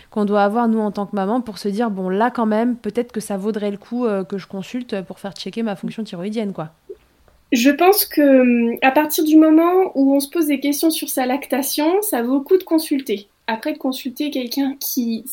[0.09, 2.75] qu'on doit avoir, nous, en tant que maman, pour se dire, bon, là, quand même,
[2.77, 6.51] peut-être que ça vaudrait le coup que je consulte pour faire checker ma fonction thyroïdienne,
[6.51, 6.71] quoi?
[7.53, 11.09] Je pense que hum, à partir du moment où on se pose des questions sur
[11.09, 13.27] sa lactation, ça vaut le coup de consulter.
[13.47, 15.23] Après de consulter quelqu'un qui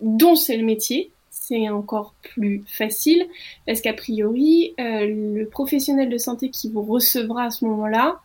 [0.00, 3.26] dont c'est le métier, c'est encore plus facile
[3.66, 8.20] parce qu'a priori, euh, le professionnel de santé qui vous recevra à ce moment-là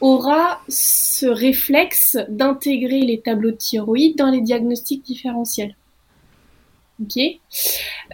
[0.00, 5.76] aura ce réflexe d'intégrer les tableaux de thyroïde dans les diagnostics différentiels.
[7.00, 7.22] Ok?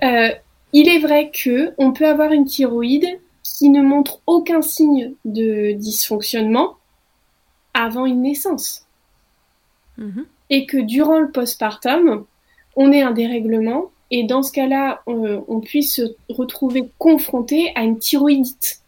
[0.02, 0.28] Euh,
[0.74, 3.06] il est vrai que on peut avoir une thyroïde
[3.54, 6.76] qui ne montre aucun signe de dysfonctionnement
[7.72, 8.86] avant une naissance.
[9.96, 10.26] Mhm.
[10.50, 12.24] Et que durant le postpartum,
[12.76, 17.98] on ait un dérèglement et dans ce cas-là, on, puisse se retrouver confronté à une
[17.98, 18.80] thyroïdite.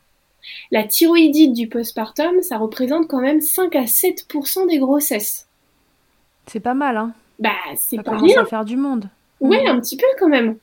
[0.70, 5.48] La thyroïdite du postpartum, ça représente quand même 5 à 7% des grossesses.
[6.46, 8.42] C'est pas mal, hein Bah, c'est pas rien.
[8.42, 9.08] à faire du monde.
[9.40, 9.68] Oui, mhm.
[9.68, 10.58] un petit peu quand même.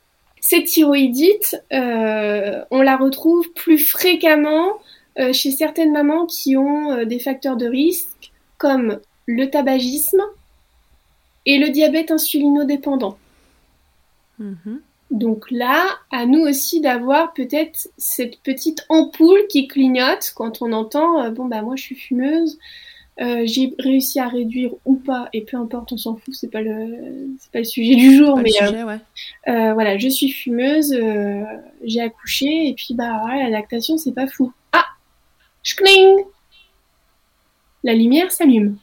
[0.46, 4.74] Cette thyroïdite, euh, on la retrouve plus fréquemment
[5.18, 10.22] euh, chez certaines mamans qui ont euh, des facteurs de risque comme le tabagisme
[11.46, 13.18] et le diabète insulinodépendant.
[14.38, 14.82] Mhm.
[15.12, 21.30] Donc là, à nous aussi d'avoir peut-être cette petite ampoule qui clignote quand on entend
[21.32, 22.60] bon bah moi je suis fumeuse,
[23.22, 26.62] euh, j'ai réussi à réduire ou pas, et peu importe, on s'en fout, c'est pas
[26.62, 28.98] le, c'est pas le sujet du jour, mais euh,
[29.48, 30.96] euh, voilà, je suis fumeuse,
[31.84, 34.52] j'ai accouché, et puis bah la lactation c'est pas fou.
[34.72, 34.86] Ah,
[35.62, 36.18] schling,
[37.84, 38.78] la lumière s'allume.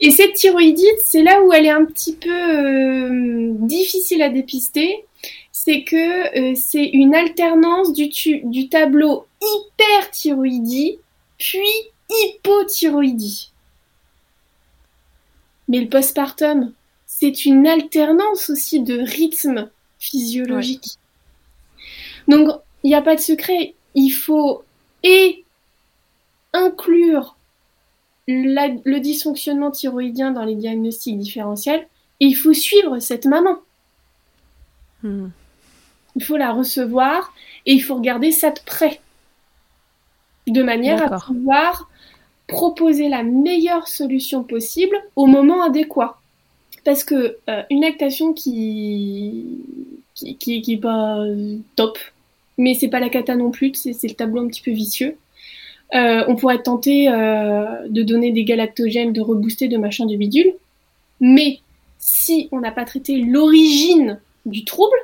[0.00, 5.04] Et cette thyroïdite, c'est là où elle est un petit peu difficile à dépister.
[5.52, 8.08] C'est que c'est une alternance du,
[8.44, 10.98] du tableau hyperthyroïdie
[11.38, 11.58] puis
[12.10, 13.52] hypothyroïdie.
[15.68, 16.72] Mais le postpartum,
[17.06, 20.98] c'est une alternance aussi de rythme physiologique.
[22.28, 22.48] Donc,
[22.82, 23.74] il n'y a pas de secret.
[23.94, 24.64] Il faut
[25.02, 25.44] et
[26.52, 27.36] inclure
[28.28, 31.86] le dysfonctionnement thyroïdien dans les diagnostics différentiels
[32.20, 33.58] et il faut suivre cette maman.
[35.02, 35.28] Hmm.
[36.16, 37.32] Il faut la recevoir
[37.66, 39.00] et il faut regarder ça de près.
[40.46, 41.88] De manière à pouvoir
[42.46, 46.20] proposer la meilleure solution possible au moment adéquat.
[46.84, 49.44] Parce que euh, une lactation qui
[50.14, 51.18] qui, qui, est pas
[51.74, 51.98] top,
[52.56, 55.18] mais c'est pas la cata non plus, c'est le tableau un petit peu vicieux.
[55.94, 60.54] Euh, on pourrait euh, de donner des galactogènes, de rebooster, de machin, de bidule.
[61.20, 61.60] Mais
[61.98, 64.96] si on n'a pas traité l'origine du trouble,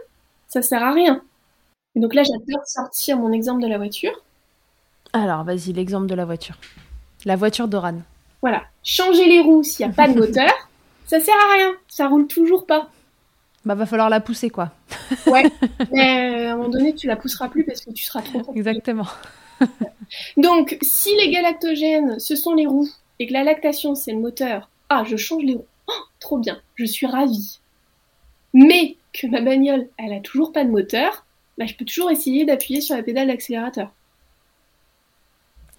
[0.49, 1.23] ça sert à rien.
[1.95, 4.13] Et donc là, j'adore sortir mon exemple de la voiture.
[5.13, 6.57] Alors, vas-y, l'exemple de la voiture.
[7.25, 8.01] La voiture d'Oran.
[8.41, 8.65] Voilà.
[8.83, 10.51] Changer les roues s'il n'y a pas de moteur,
[11.07, 11.75] ça sert à rien.
[11.89, 12.89] Ça roule toujours pas.
[13.65, 14.73] Bah, va falloir la pousser, quoi.
[15.27, 15.45] ouais.
[15.93, 18.43] Mais euh, à un moment donné, tu la pousseras plus parce que tu seras trop.
[18.55, 19.07] Exactement.
[20.37, 22.89] Donc, si les galactogènes, ce sont les roues,
[23.21, 25.67] et que la lactation, c'est le moteur, ah, je change les roues.
[25.87, 26.61] Oh, trop bien.
[26.75, 27.61] Je suis ravie.
[28.53, 31.25] Mais que ma bagnole, elle a toujours pas de moteur,
[31.57, 33.93] bah, je peux toujours essayer d'appuyer sur la pédale d'accélérateur.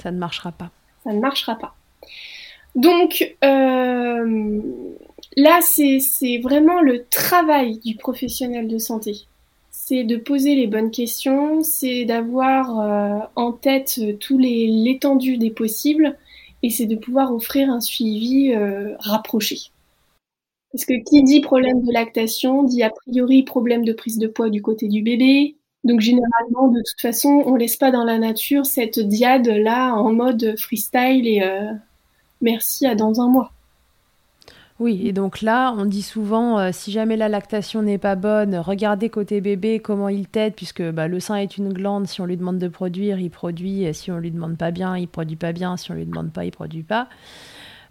[0.02, 0.72] Ça ne marchera pas
[1.04, 1.76] ça ne marchera pas.
[2.76, 4.62] Donc euh,
[5.38, 9.28] là, c'est vraiment le travail du professionnel de santé.
[9.70, 15.52] C'est de poser les bonnes questions, c'est d'avoir euh, en tête tous les l'étendue des
[15.52, 16.18] possibles
[16.64, 19.58] et c'est de pouvoir offrir un suivi euh, rapproché.
[20.72, 24.50] Parce que qui dit problème de lactation dit a priori problème de prise de poids
[24.50, 28.66] du côté du bébé, donc généralement, de toute façon, on laisse pas dans la nature
[28.66, 31.74] cette diade là en mode freestyle et euh,
[32.42, 33.52] merci à dans un mois.
[34.80, 38.56] Oui, et donc là, on dit souvent, euh, si jamais la lactation n'est pas bonne,
[38.56, 42.26] regardez côté bébé comment il t'aide, puisque bah, le sein est une glande, si on
[42.26, 45.36] lui demande de produire, il produit, et si on lui demande pas bien, il produit
[45.36, 47.08] pas bien, si on lui demande pas, il produit pas.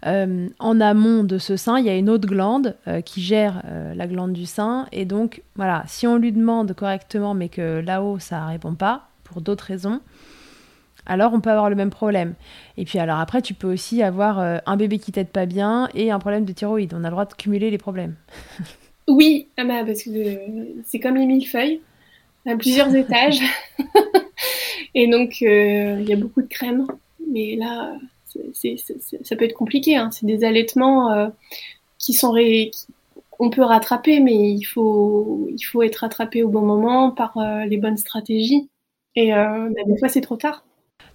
[0.05, 3.61] Euh, en amont de ce sein, il y a une autre glande euh, qui gère
[3.65, 4.87] euh, la glande du sein.
[4.91, 9.41] Et donc, voilà, si on lui demande correctement, mais que là-haut, ça répond pas, pour
[9.41, 10.01] d'autres raisons,
[11.05, 12.33] alors on peut avoir le même problème.
[12.77, 16.11] Et puis alors après, tu peux aussi avoir un bébé qui t'aide pas bien et
[16.11, 16.93] un problème de thyroïde.
[16.93, 18.15] On a le droit de cumuler les problèmes.
[19.09, 20.09] oui, parce que
[20.85, 21.81] c'est comme les millefeuilles,
[22.45, 23.41] à plusieurs étages.
[24.95, 26.87] et donc, il y a beaucoup de crème.
[27.29, 27.97] Mais là,
[29.23, 29.95] ça peut être compliqué.
[29.95, 30.09] Hein.
[30.11, 31.31] C'est des allaitements
[31.97, 32.71] qui sont ré...
[33.39, 37.33] on peut rattraper, mais il faut, il faut être rattrapé au bon moment par
[37.67, 38.69] les bonnes stratégies.
[39.15, 40.63] Et bah, des fois, c'est trop tard.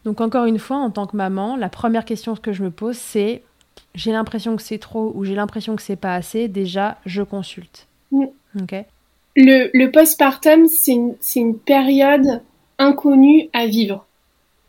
[0.05, 2.97] Donc encore une fois, en tant que maman, la première question que je me pose,
[2.97, 3.43] c'est
[3.95, 6.49] j'ai l'impression que c'est trop ou j'ai l'impression que c'est pas assez.
[6.49, 7.89] Déjà, je consulte.
[8.13, 8.27] Mm.
[9.37, 12.43] Le, le postpartum, c'est une, une période
[12.79, 14.07] inconnue à vivre.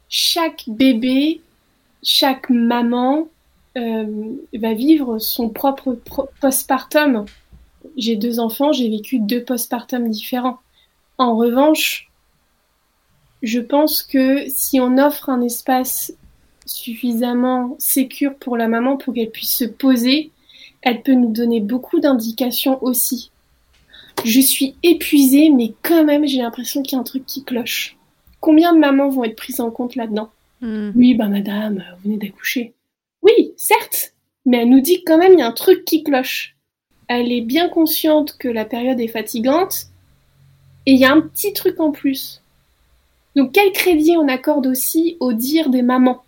[0.09, 1.41] Chaque bébé,
[2.03, 3.27] chaque maman
[3.77, 5.97] euh, va vivre son propre
[6.41, 7.25] postpartum.
[7.97, 10.59] J'ai deux enfants, j'ai vécu deux postpartums différents.
[11.17, 12.09] En revanche,
[13.41, 16.13] je pense que si on offre un espace
[16.65, 20.31] suffisamment sécure pour la maman pour qu'elle puisse se poser,
[20.81, 23.31] elle peut nous donner beaucoup d'indications aussi.
[24.25, 27.97] Je suis épuisée, mais quand même, j'ai l'impression qu'il y a un truc qui cloche.
[28.41, 30.29] Combien de mamans vont être prises en compte là-dedans?
[30.61, 30.91] Hmm.
[30.95, 32.73] Oui, bah madame, vous venez d'accoucher.
[33.21, 34.13] Oui, certes,
[34.45, 36.55] mais elle nous dit quand même il y a un truc qui cloche.
[37.07, 39.87] Elle est bien consciente que la période est fatigante,
[40.85, 42.41] et il y a un petit truc en plus.
[43.35, 46.23] Donc quel crédit on accorde aussi au dire des mamans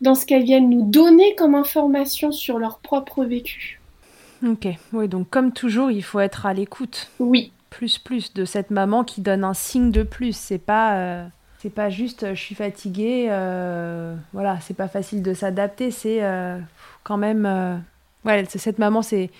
[0.00, 3.80] dans ce qu'elles viennent nous donner comme information sur leur propre vécu?
[4.46, 7.10] Ok, oui, donc comme toujours, il faut être à l'écoute.
[7.18, 7.52] Oui.
[7.68, 10.34] Plus, plus de cette maman qui donne un signe de plus.
[10.34, 11.26] C'est pas, euh,
[11.60, 15.90] c'est pas juste euh, je suis fatiguée, euh, voilà, c'est pas facile de s'adapter.
[15.90, 16.20] C'est
[17.02, 17.82] quand même,
[18.24, 19.30] ouais, cette maman, c'est,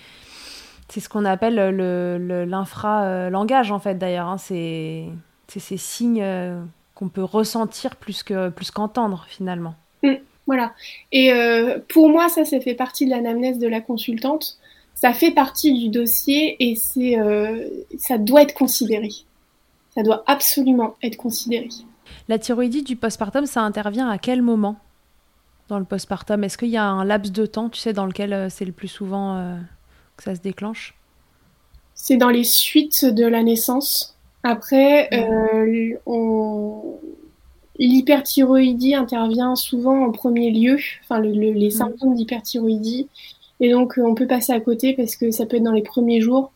[0.89, 4.27] ce qu'on appelle le, l'infra-langage en fait d'ailleurs.
[4.27, 4.37] Hein.
[4.37, 5.05] c'est,
[5.47, 6.25] ces signes
[6.95, 9.75] qu'on peut ressentir plus que plus qu'entendre finalement.
[10.03, 10.15] Mm.
[10.47, 10.73] Voilà.
[11.11, 14.57] Et euh, pour moi, ça, ça fait partie de l'anamnèse de la consultante.
[14.95, 16.77] Ça fait partie du dossier et
[17.17, 19.09] euh, ça doit être considéré.
[19.95, 21.69] Ça doit absolument être considéré.
[22.27, 24.77] La thyroïdite du postpartum, ça intervient à quel moment
[25.67, 26.43] dans le postpartum?
[26.43, 28.71] Est-ce qu'il y a un laps de temps, tu sais, dans lequel euh, c'est le
[28.71, 29.57] plus souvent
[30.17, 30.95] que ça se déclenche?
[31.93, 34.17] C'est dans les suites de la naissance.
[34.43, 35.09] Après,
[36.07, 36.97] on,
[37.81, 41.71] L'hyperthyroïdie intervient souvent en premier lieu, enfin les mm.
[41.71, 43.07] symptômes d'hyperthyroïdie,
[43.59, 45.81] et donc euh, on peut passer à côté parce que ça peut être dans les
[45.81, 46.51] premiers jours.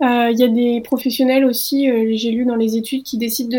[0.00, 3.58] Euh, il y a des professionnels aussi, euh, j'ai lu dans les études, qui décident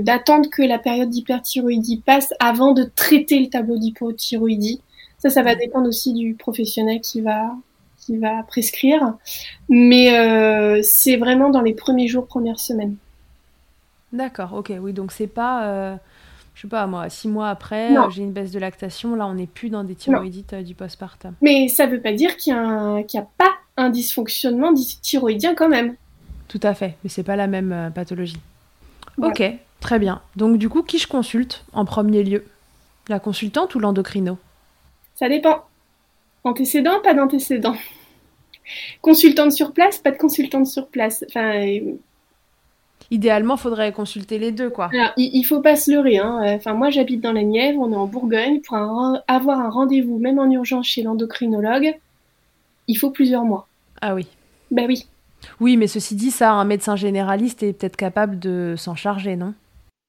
[0.00, 4.80] d'attendre que la période d'hyperthyroïdie passe avant de traiter le tableau d'hypothyroïdie.
[5.18, 5.58] Ça, ça va mm.
[5.58, 7.54] dépendre aussi du professionnel qui va
[7.98, 9.14] qui va prescrire,
[9.68, 12.96] mais c'est vraiment dans les premiers jours, premières semaines.
[14.12, 15.96] D'accord, ok, oui, donc c'est pas, euh,
[16.54, 19.34] je sais pas moi, six mois après, euh, j'ai une baisse de lactation, là on
[19.34, 21.34] n'est plus dans des thyroïdites euh, du postpartum.
[21.42, 24.72] Mais ça veut pas dire qu'il n'y a, pas un dysfonctionnement
[25.02, 25.96] thyroïdien quand même.
[26.48, 28.38] Tout à fait, mais c'est pas la même pathologie.
[29.18, 29.42] Ok,
[29.80, 30.20] très bien.
[30.36, 32.44] Donc du coup, qui je consulte en premier lieu?
[33.08, 34.38] La consultante ou l'endocrino?
[35.14, 35.64] Ça dépend.
[36.44, 37.74] Antécédent, pas d'antécédent.
[39.00, 41.24] Consultante sur place, pas de consultante sur place.
[41.28, 41.78] Enfin,
[43.10, 44.90] Idéalement, faudrait consulter les deux, quoi.
[44.92, 46.18] Alors, il, faut pas se leurrer.
[46.18, 46.40] Hein.
[46.56, 48.60] Enfin, moi, j'habite dans la Nièvre, on est en Bourgogne.
[48.60, 51.94] Pour avoir un rendez-vous, même en urgence chez l'endocrinologue,
[52.88, 53.66] il faut plusieurs mois.
[54.00, 54.26] Ah oui.
[54.70, 55.06] Ben oui.
[55.60, 59.54] Oui, mais ceci dit, ça, un médecin généraliste est peut-être capable de s'en charger, non?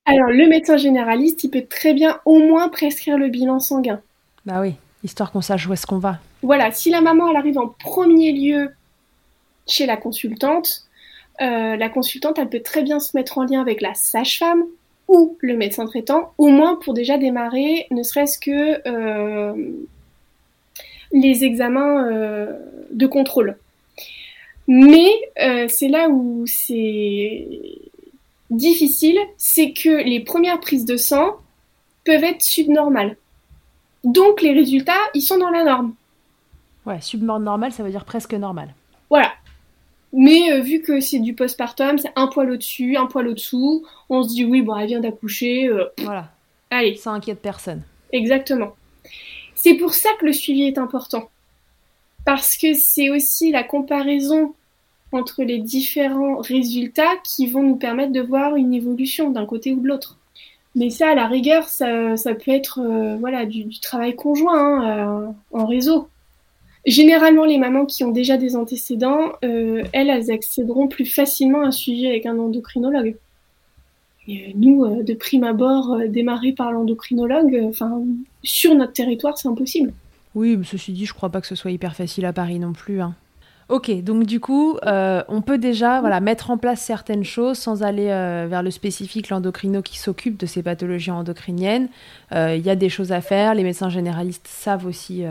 [0.05, 3.99] Alors, le médecin généraliste, il peut très bien au moins prescrire le bilan sanguin.
[4.45, 6.19] Bah oui, histoire qu'on sache où est-ce qu'on va.
[6.41, 8.69] Voilà, si la maman, elle arrive en premier lieu
[9.67, 10.87] chez la consultante,
[11.41, 14.63] euh, la consultante, elle peut très bien se mettre en lien avec la sage-femme
[15.07, 19.53] ou le médecin traitant, au moins pour déjà démarrer, ne serait-ce que euh,
[21.11, 22.53] les examens euh,
[22.91, 23.57] de contrôle.
[24.67, 25.09] Mais
[25.69, 27.47] c'est là où c'est
[28.49, 31.37] difficile, c'est que les premières prises de sang
[32.03, 33.15] peuvent être subnormales.
[34.03, 35.93] Donc les résultats, ils sont dans la norme.
[36.85, 38.73] Ouais, subnormal, ça veut dire presque normal.
[39.09, 39.33] Voilà.
[40.13, 44.23] Mais euh, vu que c'est du postpartum, c'est un poil au-dessus, un poil au-dessous, on
[44.23, 45.67] se dit oui, bon, elle vient d'accoucher.
[45.67, 46.31] Euh, voilà.
[46.69, 46.95] Allez.
[46.95, 47.81] Ça inquiète personne.
[48.13, 48.73] Exactement.
[49.67, 51.27] C'est pour ça que le suivi est important.
[52.23, 54.53] Parce que c'est aussi la comparaison
[55.11, 59.81] entre les différents résultats qui vont nous permettre de voir une évolution d'un côté ou
[59.81, 60.17] de l'autre.
[60.75, 65.65] Mais ça, à la rigueur, ça, peut être euh, voilà du, travail conjoint hein, en
[65.65, 66.07] réseau.
[66.85, 71.67] Généralement, les mamans qui ont déjà des antécédents, euh, elles, elles accéderont plus facilement à
[71.67, 73.17] un suivi avec un endocrinologue.
[74.29, 78.01] Euh, nous, euh, de prime abord, démarrer par l'endocrinologue, enfin,
[78.47, 79.93] sur notre territoire, c'est impossible.
[80.35, 82.73] Oui, mais ceci dit, je crois pas que ce soit hyper facile à Paris non
[82.73, 83.01] plus.
[83.01, 83.15] Hein.
[83.69, 87.83] Ok, donc du coup, euh, on peut déjà voilà, mettre en place certaines choses sans
[87.83, 91.89] aller euh, vers le spécifique, l'endocrino qui s'occupe de ces pathologies endocriniennes.
[92.31, 95.25] Euh, il y a des choses à faire, les médecins généralistes savent aussi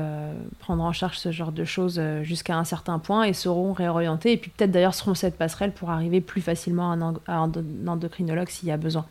[0.59, 4.37] prendre en charge ce genre de choses jusqu'à un certain point et seront réorientés, et
[4.37, 6.93] puis peut-être d'ailleurs seront cette passerelle pour arriver plus facilement
[7.27, 7.53] à un,
[7.87, 9.07] endocrinologue s'il y a besoin.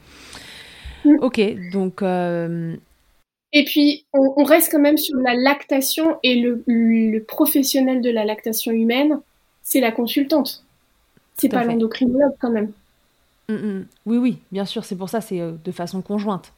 [1.03, 1.15] Mm.
[1.21, 1.41] Ok,
[1.71, 2.03] donc
[3.57, 8.73] et puis, on, reste quand même sur la lactation et le, professionnel de la lactation
[8.73, 9.21] humaine,
[9.63, 10.65] c'est la consultante.
[11.37, 12.73] C'est pas l'endocrinologue quand même.
[13.47, 13.85] Mm, mm.
[14.07, 16.51] Oui, oui, bien sûr, c'est pour ça, c'est euh, de façon conjointe.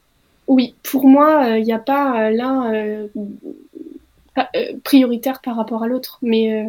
[0.48, 3.08] Oui, pour moi, il euh, n'y a pas euh, l'un
[4.84, 6.68] prioritaire par rapport à l'autre, mais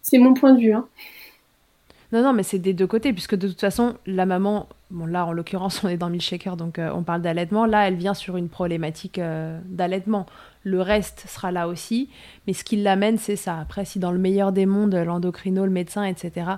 [0.00, 0.74] c'est mon point de vue.
[0.74, 0.86] Hein.
[2.12, 5.26] Non, non, mais c'est des deux côtés, puisque de toute façon, la maman, bon là
[5.26, 8.36] en l'occurrence on est dans Milkshaker, donc euh, on parle d'allaitement, là elle vient sur
[8.36, 10.26] une problématique euh, d'allaitement.
[10.66, 12.08] Le reste sera là aussi,
[12.46, 13.58] mais ce qui l'amène c'est ça.
[13.60, 16.52] Après, si dans le meilleur des mondes, l'endocrino, le médecin, etc.,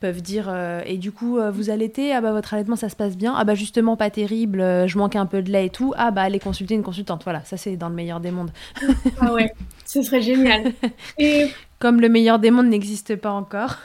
[0.00, 2.14] peuvent dire euh, et du coup vous allaitez?
[2.14, 3.34] Ah bah votre allaitement ça se passe bien.
[3.36, 4.58] Ah bah justement pas terrible.
[4.88, 5.92] Je manque un peu de lait et tout.
[5.96, 7.22] Ah bah allez consulter une consultante.
[7.24, 8.50] Voilà ça c'est dans le meilleur des mondes.
[9.20, 9.52] Ah ouais
[9.84, 10.72] ce serait génial.
[11.18, 13.76] Et comme le meilleur des mondes n'existe pas encore.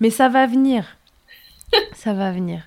[0.00, 0.84] Mais ça va venir.
[1.94, 2.62] ça va venir.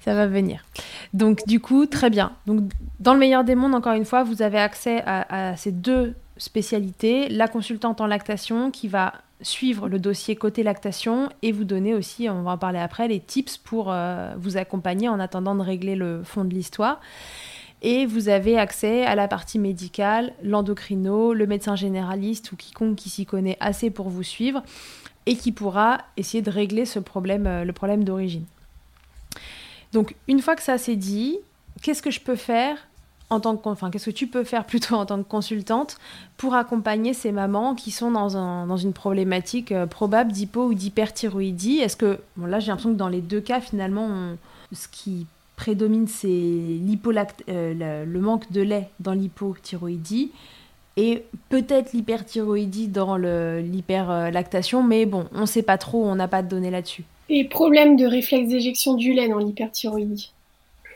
[0.00, 0.64] Ça va venir.
[1.12, 2.32] Donc, du coup, très bien.
[2.46, 2.70] Donc,
[3.00, 7.28] dans le meilleur des mondes, encore une fois, vous avez accès à, ces deux spécialités.
[7.28, 12.28] La consultante en lactation qui va suivre le dossier côté lactation et vous donner aussi,
[12.28, 15.96] on va en parler après, les tips pour euh, vous accompagner en attendant de régler
[15.96, 17.00] le fond de l'histoire.
[17.84, 23.10] Et vous avez accès à la partie médicale, l'endocrino, le médecin généraliste ou quiconque qui
[23.10, 24.62] s'y connaît assez pour vous suivre
[25.26, 28.44] et qui pourra essayer de régler ce problème, euh, le problème d'origine.
[29.92, 31.38] Donc une fois que ça c'est dit,
[31.82, 32.76] qu'est-ce que je peux faire
[33.30, 35.96] en tant que, enfin, qu'est-ce que tu peux faire plutôt en tant que consultante
[36.36, 40.74] pour accompagner ces mamans qui sont dans, un, dans une problématique euh, probable d'hypo ou
[40.74, 41.78] d'hyperthyroïdie?
[41.78, 44.36] Est-ce que, bon là j'ai l'impression que dans les deux cas finalement,
[44.72, 50.32] ce qui prédomine c'est euh, le manque de lait dans l'hypothyroïdie
[50.96, 56.42] et peut-être l'hyperthyroïdie dans l'hyperlactation, mais bon, on ne sait pas trop, on n'a pas
[56.42, 57.04] de données là-dessus.
[57.28, 60.32] Et problème de réflexe d'éjection du lait dans l'hyperthyroïdie.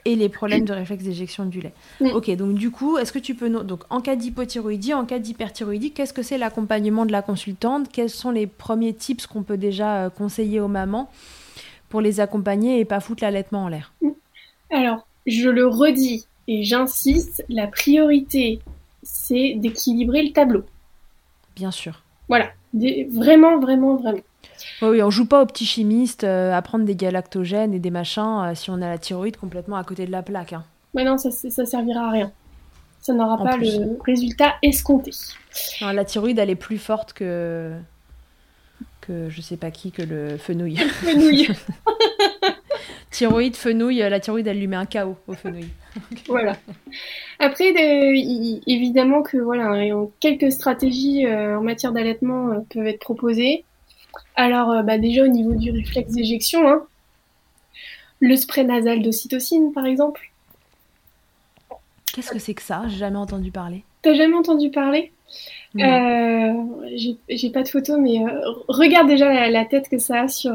[0.05, 1.72] Et les problèmes de réflexe d'éjection du lait.
[2.12, 3.51] Ok, donc du coup, est-ce que tu peux...
[3.64, 7.88] Donc en cas d'hypothyroïdie, en cas d'hyperthyroïdie, qu'est-ce que c'est l'accompagnement de la consultante?
[7.90, 11.11] Quels sont les premiers tips qu'on peut déjà euh, conseiller aux mamans
[11.88, 13.92] pour les accompagner et pas foutre l'allaitement en l'air?
[14.70, 18.61] Alors, je le redis et j'insiste, la priorité
[19.07, 20.65] c'est d'équilibrer le tableau.
[21.55, 22.03] Bien sûr.
[22.29, 24.21] Voilà, vraiment, vraiment, vraiment.
[24.83, 28.43] Oui, on joue pas au petit chimiste euh, à prendre des galactogènes et des machins
[28.43, 30.55] euh, si on a la thyroïde complètement à côté de la plaque.
[30.55, 30.65] Hein.
[30.95, 32.33] non, ça, ça servira à rien.
[33.01, 35.13] Ça n'aura pas le résultat escompté.
[35.81, 37.73] la thyroïde, elle est plus forte que
[39.01, 40.77] que je sais pas qui, que le fenouil.
[40.79, 41.49] fenouil.
[43.13, 45.69] thyroïde, fenouil, la thyroïde, elle lui met un chaos au fenouil.
[46.28, 46.57] voilà.
[47.38, 47.72] Après,
[48.66, 49.84] évidemment que voilà,
[50.20, 53.64] quelques stratégies euh, en matière d'allaitement euh, peuvent être proposées.
[54.34, 56.82] Alors, euh, bah, déjà au niveau du réflexe d'éjection, hein,
[58.20, 60.30] le spray nasal d'ocytocine, par exemple.
[62.12, 62.84] Qu'est-ce que c'est que ça?
[62.88, 63.84] J'ai jamais entendu parler.
[64.01, 65.12] T'as jamais entendu parler?
[65.74, 68.20] J'ai pas de photo, mais
[68.68, 70.55] regarde déjà la, tête que ça a sur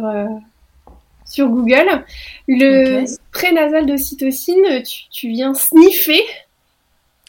[1.31, 2.05] sur Google.
[2.47, 6.23] Le spray nasal d'ocytocine, tu, tu viens sniffer.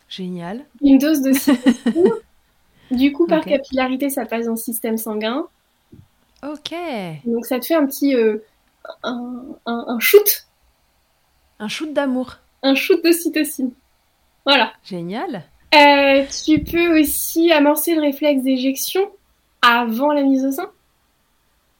[0.08, 0.64] Génial.
[0.82, 1.32] Une dose de
[2.94, 5.46] du coup, par capillarité, ça passe dans le système sanguin.
[6.42, 6.74] Ok.
[7.24, 8.38] Donc ça te fait un petit euh,
[9.04, 10.46] un, shoot.
[11.58, 12.36] Un shoot d'amour.
[12.62, 13.72] Un shoot d'ocytocine.
[14.44, 14.72] Voilà.
[14.84, 15.44] Génial.
[15.74, 19.10] Euh, tu peux aussi amorcer le réflexe d'éjection
[19.62, 20.70] avant la mise au sein.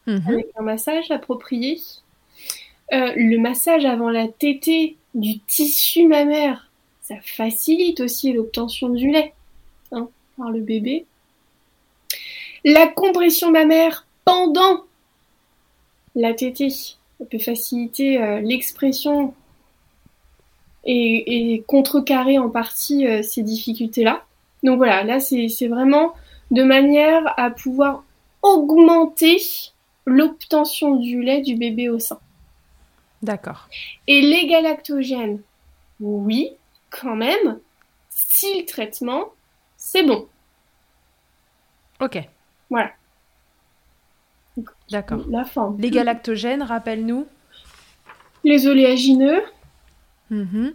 [0.07, 0.23] Mhm.
[0.27, 1.79] Avec un massage approprié.
[2.91, 6.69] Euh, le massage avant la tétée du tissu mammaire,
[7.01, 9.33] ça facilite aussi l'obtention du lait
[9.91, 11.05] hein, par le bébé.
[12.65, 14.83] La compression mammaire pendant
[16.15, 19.33] la tétée, ça peut faciliter euh, l'expression
[20.85, 24.25] et, contrecarrer en partie euh, ces difficultés-là.
[24.63, 26.13] Donc voilà, là c'est vraiment
[26.51, 28.03] de manière à pouvoir
[28.41, 29.41] augmenter
[30.05, 32.19] l'obtention du lait du bébé au sein.
[33.23, 33.69] D'accord.
[34.07, 35.41] Et les galactogènes,
[36.01, 36.51] oui,
[36.89, 37.59] quand même,
[38.09, 39.29] si le traitement,
[39.77, 40.27] c'est bon.
[42.01, 42.19] Ok.
[42.69, 42.91] Voilà.
[44.91, 45.21] D'accord.
[45.29, 45.79] La forme.
[45.79, 47.25] Les galactogènes, rappelle-nous.
[48.43, 49.41] Les oléagineux.
[50.29, 50.73] Mm-hmm.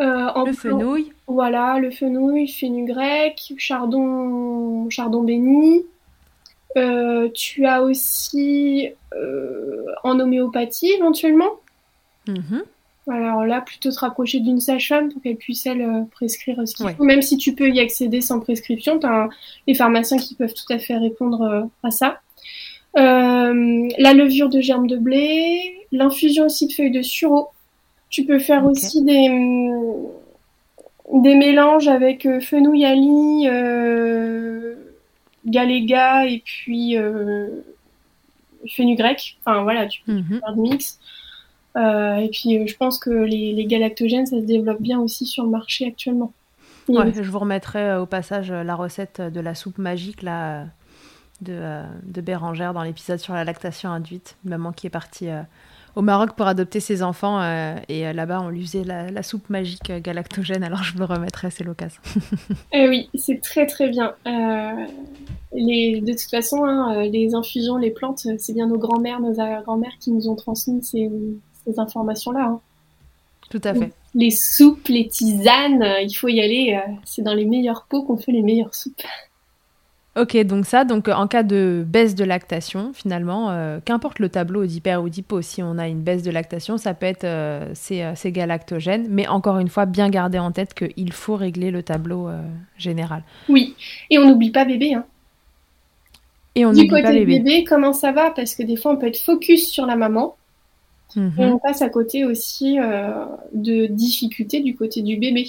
[0.00, 1.12] Euh, le fenouil.
[1.26, 5.84] Voilà, le fenouil, fenugrec, chardon, chardon béni.
[7.34, 8.88] Tu as aussi
[10.04, 11.52] en homéopathie éventuellement.
[12.26, 12.62] Mhm.
[13.08, 16.88] Alors là, plutôt te rapprocher d'une sage-femme pour qu'elle puisse, elle, euh, prescrire ce qu'il
[16.90, 17.04] faut.
[17.04, 19.28] Même si tu peux y accéder sans prescription, tu as
[19.66, 22.20] les pharmaciens qui peuvent tout à fait répondre euh, à ça.
[22.96, 27.48] Euh, la levure de germe de blé, l'infusion aussi de feuilles de sureau.
[28.10, 29.28] Tu peux faire aussi des,
[31.12, 33.46] des mélanges avec fenouil ali,
[35.46, 36.96] galéga et puis
[38.68, 39.38] fenugrec.
[39.44, 40.40] Enfin voilà, tu peux mhm.
[40.40, 40.98] faire des mix.
[41.76, 45.44] Euh, et puis, euh, je pense que les, galactogènes, ça se développe bien aussi sur
[45.44, 46.32] le marché actuellement.
[46.88, 50.66] je vous remettrai euh, au passage la recette de la soupe magique là,
[51.42, 54.36] de, de Bérangère dans l'épisode sur la lactation induite.
[54.44, 55.28] Maman qui est partie
[56.00, 57.42] au Maroc pour adopter ses enfants
[57.88, 60.64] et là-bas on lui faisait la, soupe magique galactogène.
[60.64, 62.00] Alors je vous le remettrai, c'est l'occasion.
[62.72, 64.14] eh oui, c'est très très bien.
[65.52, 69.98] les, de toute façon, hein, les infusions, les plantes, c'est bien nos grands-mères, nos arrière-grands-mères
[70.00, 71.10] qui nous ont transmis ces,
[71.66, 72.44] ces informations-là.
[72.44, 72.60] Hein.
[73.50, 73.92] Tout à fait.
[74.14, 76.74] Les soupes, les tisanes, euh, il faut y aller.
[76.74, 79.02] Euh, c'est dans les meilleurs pots qu'on fait les meilleures soupes.
[80.16, 84.66] Ok, donc ça, donc en cas de baisse de lactation, finalement, euh, qu'importe le tableau
[84.66, 87.26] d'hyper ou d'hypo, si on a une baisse de lactation, ça peut être
[87.74, 92.28] ces, galactogènes, mais encore une fois, bien garder en tête qu'il faut régler le tableau
[92.76, 93.22] général.
[93.48, 93.76] Oui,
[94.10, 94.94] et on n'oublie pas bébé.
[94.94, 95.04] Hein.
[96.56, 97.38] Et on n'oublie pas bébé.
[97.38, 97.64] bébé.
[97.64, 98.32] Comment ça va?
[98.32, 100.34] Parce que des fois, on peut être focus sur la maman,
[101.16, 101.32] et mhm.
[101.38, 105.46] on passe à côté aussi euh, de difficultés du côté du bébé.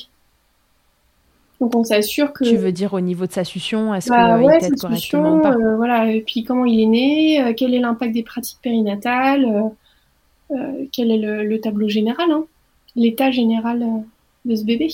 [1.62, 2.44] Donc on s'assure que.
[2.44, 5.54] Tu veux dire au niveau de sa succion, est-ce bah, qu'il ouais, correctement ou pas?
[5.54, 9.48] euh, Voilà, et puis comment il est né, euh, quel est l'impact des pratiques périnatales,
[10.92, 12.46] quel est le, tableau général, hein,
[12.96, 13.86] l'état général
[14.44, 14.90] de ce bébé.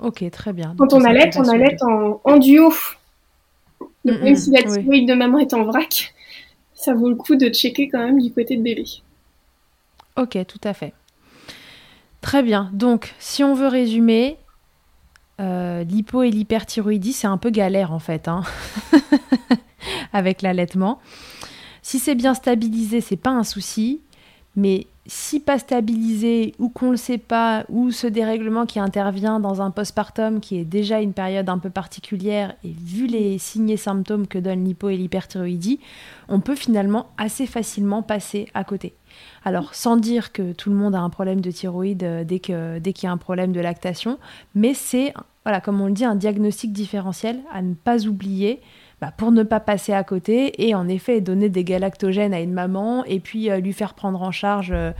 [0.00, 0.74] Ok, très bien.
[0.76, 2.74] Quand on allait, on allait en, en, duo.
[4.04, 6.12] Donc même si la thyroïde de maman est en vrac,
[6.74, 8.84] ça vaut le coup de checker quand même du côté de bébé.
[10.16, 10.92] Ok, tout à fait.
[12.20, 12.70] Très bien.
[12.72, 14.38] Donc, si on veut résumer,
[15.40, 18.42] euh, l'hypo et l'hyperthyroïdie, c'est un peu galère en fait, hein
[20.12, 21.00] avec l'allaitement.
[21.82, 24.00] Si c'est bien stabilisé, c'est pas un souci,
[24.56, 29.60] mais si pas stabilisé ou qu'on le sait pas, ou ce dérèglement qui intervient dans
[29.60, 33.76] un postpartum qui est déjà une période un peu particulière, et vu les signes et
[33.76, 35.80] symptômes que donnent l'hypo et l'hyperthyroïdie,
[36.28, 38.94] on peut finalement assez facilement passer à côté.
[39.44, 42.80] Alors, sans dire que tout le monde a un problème de thyroïde euh, dès qu'il
[42.80, 44.18] dès qu'il y a un problème de lactation,
[44.54, 45.12] mais c'est,
[45.44, 48.60] voilà, comme on le dit, un diagnostic différentiel à ne pas oublier
[49.00, 52.52] bah, pour ne pas passer à côté et en effet donner des galactogènes à une
[52.52, 54.92] maman et puis euh, lui faire prendre en charge euh,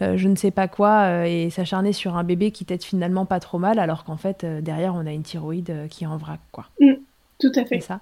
[0.00, 3.58] je ne sais pas quoi et s'acharner sur un bébé qui t'aide finalement pas trop
[3.58, 6.38] mal alors qu'en fait derrière on a une thyroïde qui est en vrac.
[6.52, 6.66] Quoi.
[6.78, 6.92] Mm,
[7.40, 7.80] tout à fait.
[7.80, 8.00] ça.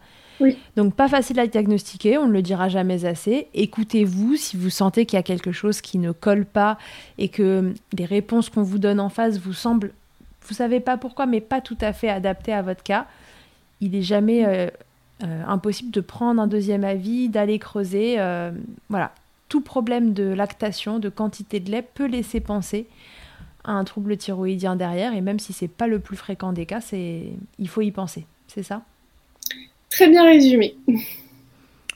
[0.76, 3.49] Donc pas facile à diagnostiquer, on ne le dira jamais assez.
[3.55, 6.78] Écoutez-vous si vous sentez qu'il y a quelque chose qui ne colle pas
[7.18, 9.93] et que les réponses qu'on vous donne en face vous semblent,
[10.47, 13.07] vous savez pas pourquoi, mais pas tout à fait adaptées à votre cas.
[13.80, 14.68] Il est jamais euh,
[15.24, 18.16] euh, impossible de prendre un deuxième avis, d'aller creuser.
[18.18, 18.53] Euh,
[18.89, 19.12] voilà,
[19.49, 22.87] tout problème de lactation, de quantité de lait peut laisser penser
[23.64, 25.14] à un trouble thyroïdien derrière.
[25.14, 28.26] Et même si c'est pas le plus fréquent des cas, c'est il faut y penser.
[28.47, 28.82] C'est ça?
[29.97, 30.76] Très bien résumé.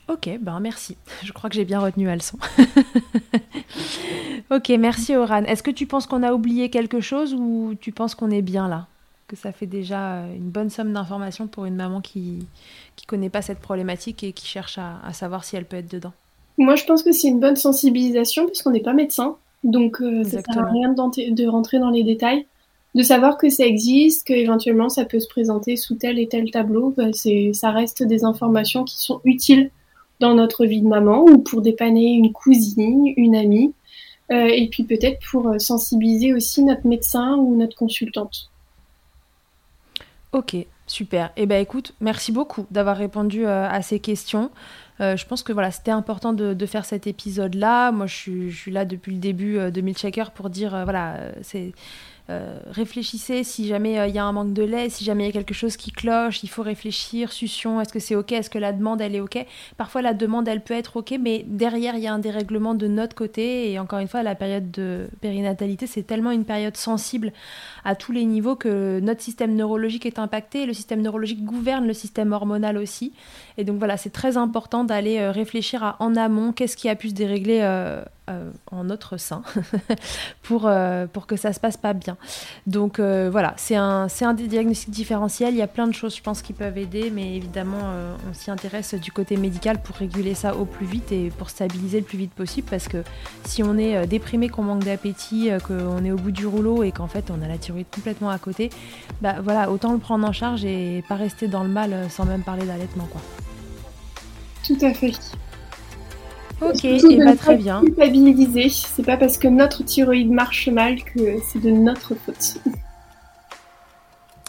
[0.08, 0.96] Ok, ben merci.
[1.22, 2.38] Je crois que j'ai bien retenu la leçon.
[4.50, 5.44] ok, merci Oran.
[5.44, 8.68] Est-ce que tu penses qu'on a oublié quelque chose ou tu penses qu'on est bien
[8.68, 8.86] là?
[9.28, 12.46] Que ça fait déjà une bonne somme d'informations pour une maman qui
[12.96, 16.14] qui connaît pas cette problématique et qui cherche à, savoir si elle peut être dedans?
[16.56, 19.36] Moi, je pense que c'est une bonne sensibilisation puisqu'on n'est pas médecin.
[19.62, 22.46] Donc, euh, ça sert à rien de rentrer dans les détails
[22.94, 26.92] de savoir que ça existe, qu'éventuellement ça peut se présenter sous tel et tel tableau,
[26.96, 29.70] bah, c'est, ça reste des informations qui sont utiles
[30.18, 33.72] dans notre vie de maman ou pour dépanner une cousine, une amie,
[34.30, 38.50] euh, et puis peut-être pour euh, sensibiliser aussi notre médecin ou notre consultante.
[40.32, 40.54] Ok,
[40.86, 41.32] super.
[41.36, 44.50] Eh ben écoute, merci beaucoup d'avoir répondu euh, à ces questions.
[45.00, 47.90] je pense que voilà, c'était important de, faire cet épisode-là.
[47.90, 51.72] Moi, je suis, là depuis le début de Milkshaker pour dire, voilà, c'est
[52.28, 55.26] euh, réfléchissez si jamais euh, il y a un manque de lait, si jamais il
[55.26, 58.50] y a quelque chose qui cloche, il faut réfléchir, succion, est-ce que c'est ok, est-ce
[58.50, 59.44] que la demande elle est ok.
[59.76, 62.86] Parfois la demande elle peut être ok, mais derrière il y a un dérèglement de
[62.86, 63.72] notre côté.
[63.72, 67.32] Et encore une fois la période de périnatalité c'est tellement une période sensible
[67.84, 71.92] à tous les niveaux que notre système neurologique est impacté, le système neurologique gouverne le
[71.94, 73.12] système hormonal aussi
[73.56, 77.10] et donc voilà c'est très important d'aller réfléchir à en amont qu'est-ce qui a pu
[77.10, 77.60] se dérégler
[78.30, 79.42] euh, en notre sein
[80.42, 82.16] pour, euh, pour que ça se passe pas bien.
[82.68, 85.54] Donc euh, voilà, c'est un, un diagnostic différentiel.
[85.54, 87.80] Il y a plein de choses, je pense, qui peuvent aider, mais évidemment,
[88.28, 91.98] on s'y intéresse du côté médical pour réguler ça au plus vite et pour stabiliser
[92.00, 92.68] le plus vite possible.
[92.70, 93.02] Parce que
[93.44, 97.08] si on est déprimé, qu'on manque d'appétit, qu'on est au bout du rouleau et qu'en
[97.08, 98.70] fait on a la thyroïde complètement à côté,
[99.20, 102.42] bah voilà, autant le prendre en charge et pas rester dans le mal sans même
[102.42, 103.20] parler d'allaitement, quoi.
[104.66, 105.14] Tout à fait.
[106.60, 107.80] Ok, et eh bah, très bien.
[107.80, 112.58] Culpabiliser, c'est pas parce que notre thyroïde marche mal que c'est de notre faute.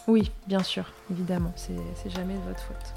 [0.06, 2.94] Oui, bien sûr, évidemment, c'est jamais de votre faute.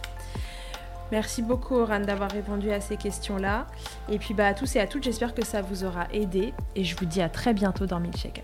[1.11, 3.67] Merci beaucoup, Oran, d'avoir répondu à ces questions-là.
[4.09, 6.51] Et puis, bah, à tous et à toutes, j'espère que ça vous aura aidé.
[6.75, 8.43] Et je vous dis à très bientôt dans Milkshaker.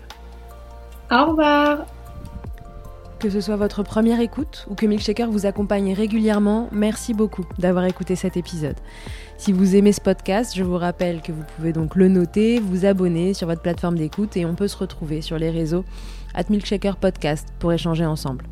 [1.12, 1.84] Au revoir
[3.18, 7.84] que ce soit votre première écoute ou que Milkshaker vous accompagne régulièrement, merci beaucoup d'avoir
[7.84, 8.74] écouté cet épisode.
[9.36, 12.84] Si vous aimez ce podcast, je vous rappelle que vous pouvez donc le noter, vous
[12.84, 15.84] abonner sur votre plateforme d'écoute et on peut se retrouver sur les réseaux
[16.34, 18.44] at Milkshaker Podcast pour échanger ensemble.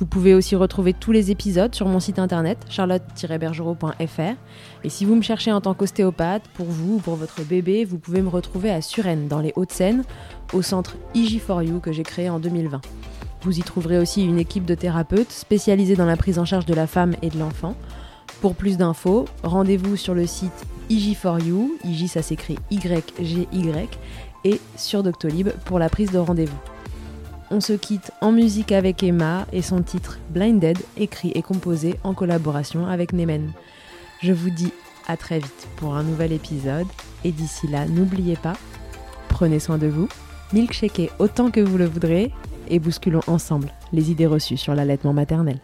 [0.00, 4.34] Vous pouvez aussi retrouver tous les épisodes sur mon site internet charlotte-bergerot.fr
[4.82, 7.98] et si vous me cherchez en tant qu'ostéopathe, pour vous ou pour votre bébé, vous
[7.98, 10.04] pouvez me retrouver à Suresnes dans les Hauts-de-Seine
[10.54, 12.80] au centre IG4U que j'ai créé en 2020.
[13.42, 16.74] Vous y trouverez aussi une équipe de thérapeutes spécialisés dans la prise en charge de
[16.74, 17.74] la femme et de l'enfant.
[18.40, 23.98] Pour plus d'infos, rendez-vous sur le site IG4U, IG ça s'écrit Y-G-Y,
[24.44, 26.79] et sur Doctolib pour la prise de rendez-vous.
[27.52, 32.14] On se quitte en musique avec Emma et son titre Blinded, écrit et composé en
[32.14, 33.52] collaboration avec Nemen.
[34.22, 34.72] Je vous dis
[35.08, 36.86] à très vite pour un nouvel épisode,
[37.24, 38.56] et d'ici là, n'oubliez pas,
[39.28, 40.08] prenez soin de vous,
[40.52, 42.32] milkshakez autant que vous le voudrez,
[42.68, 45.58] et bousculons ensemble les idées reçues sur l'allaitement maternel.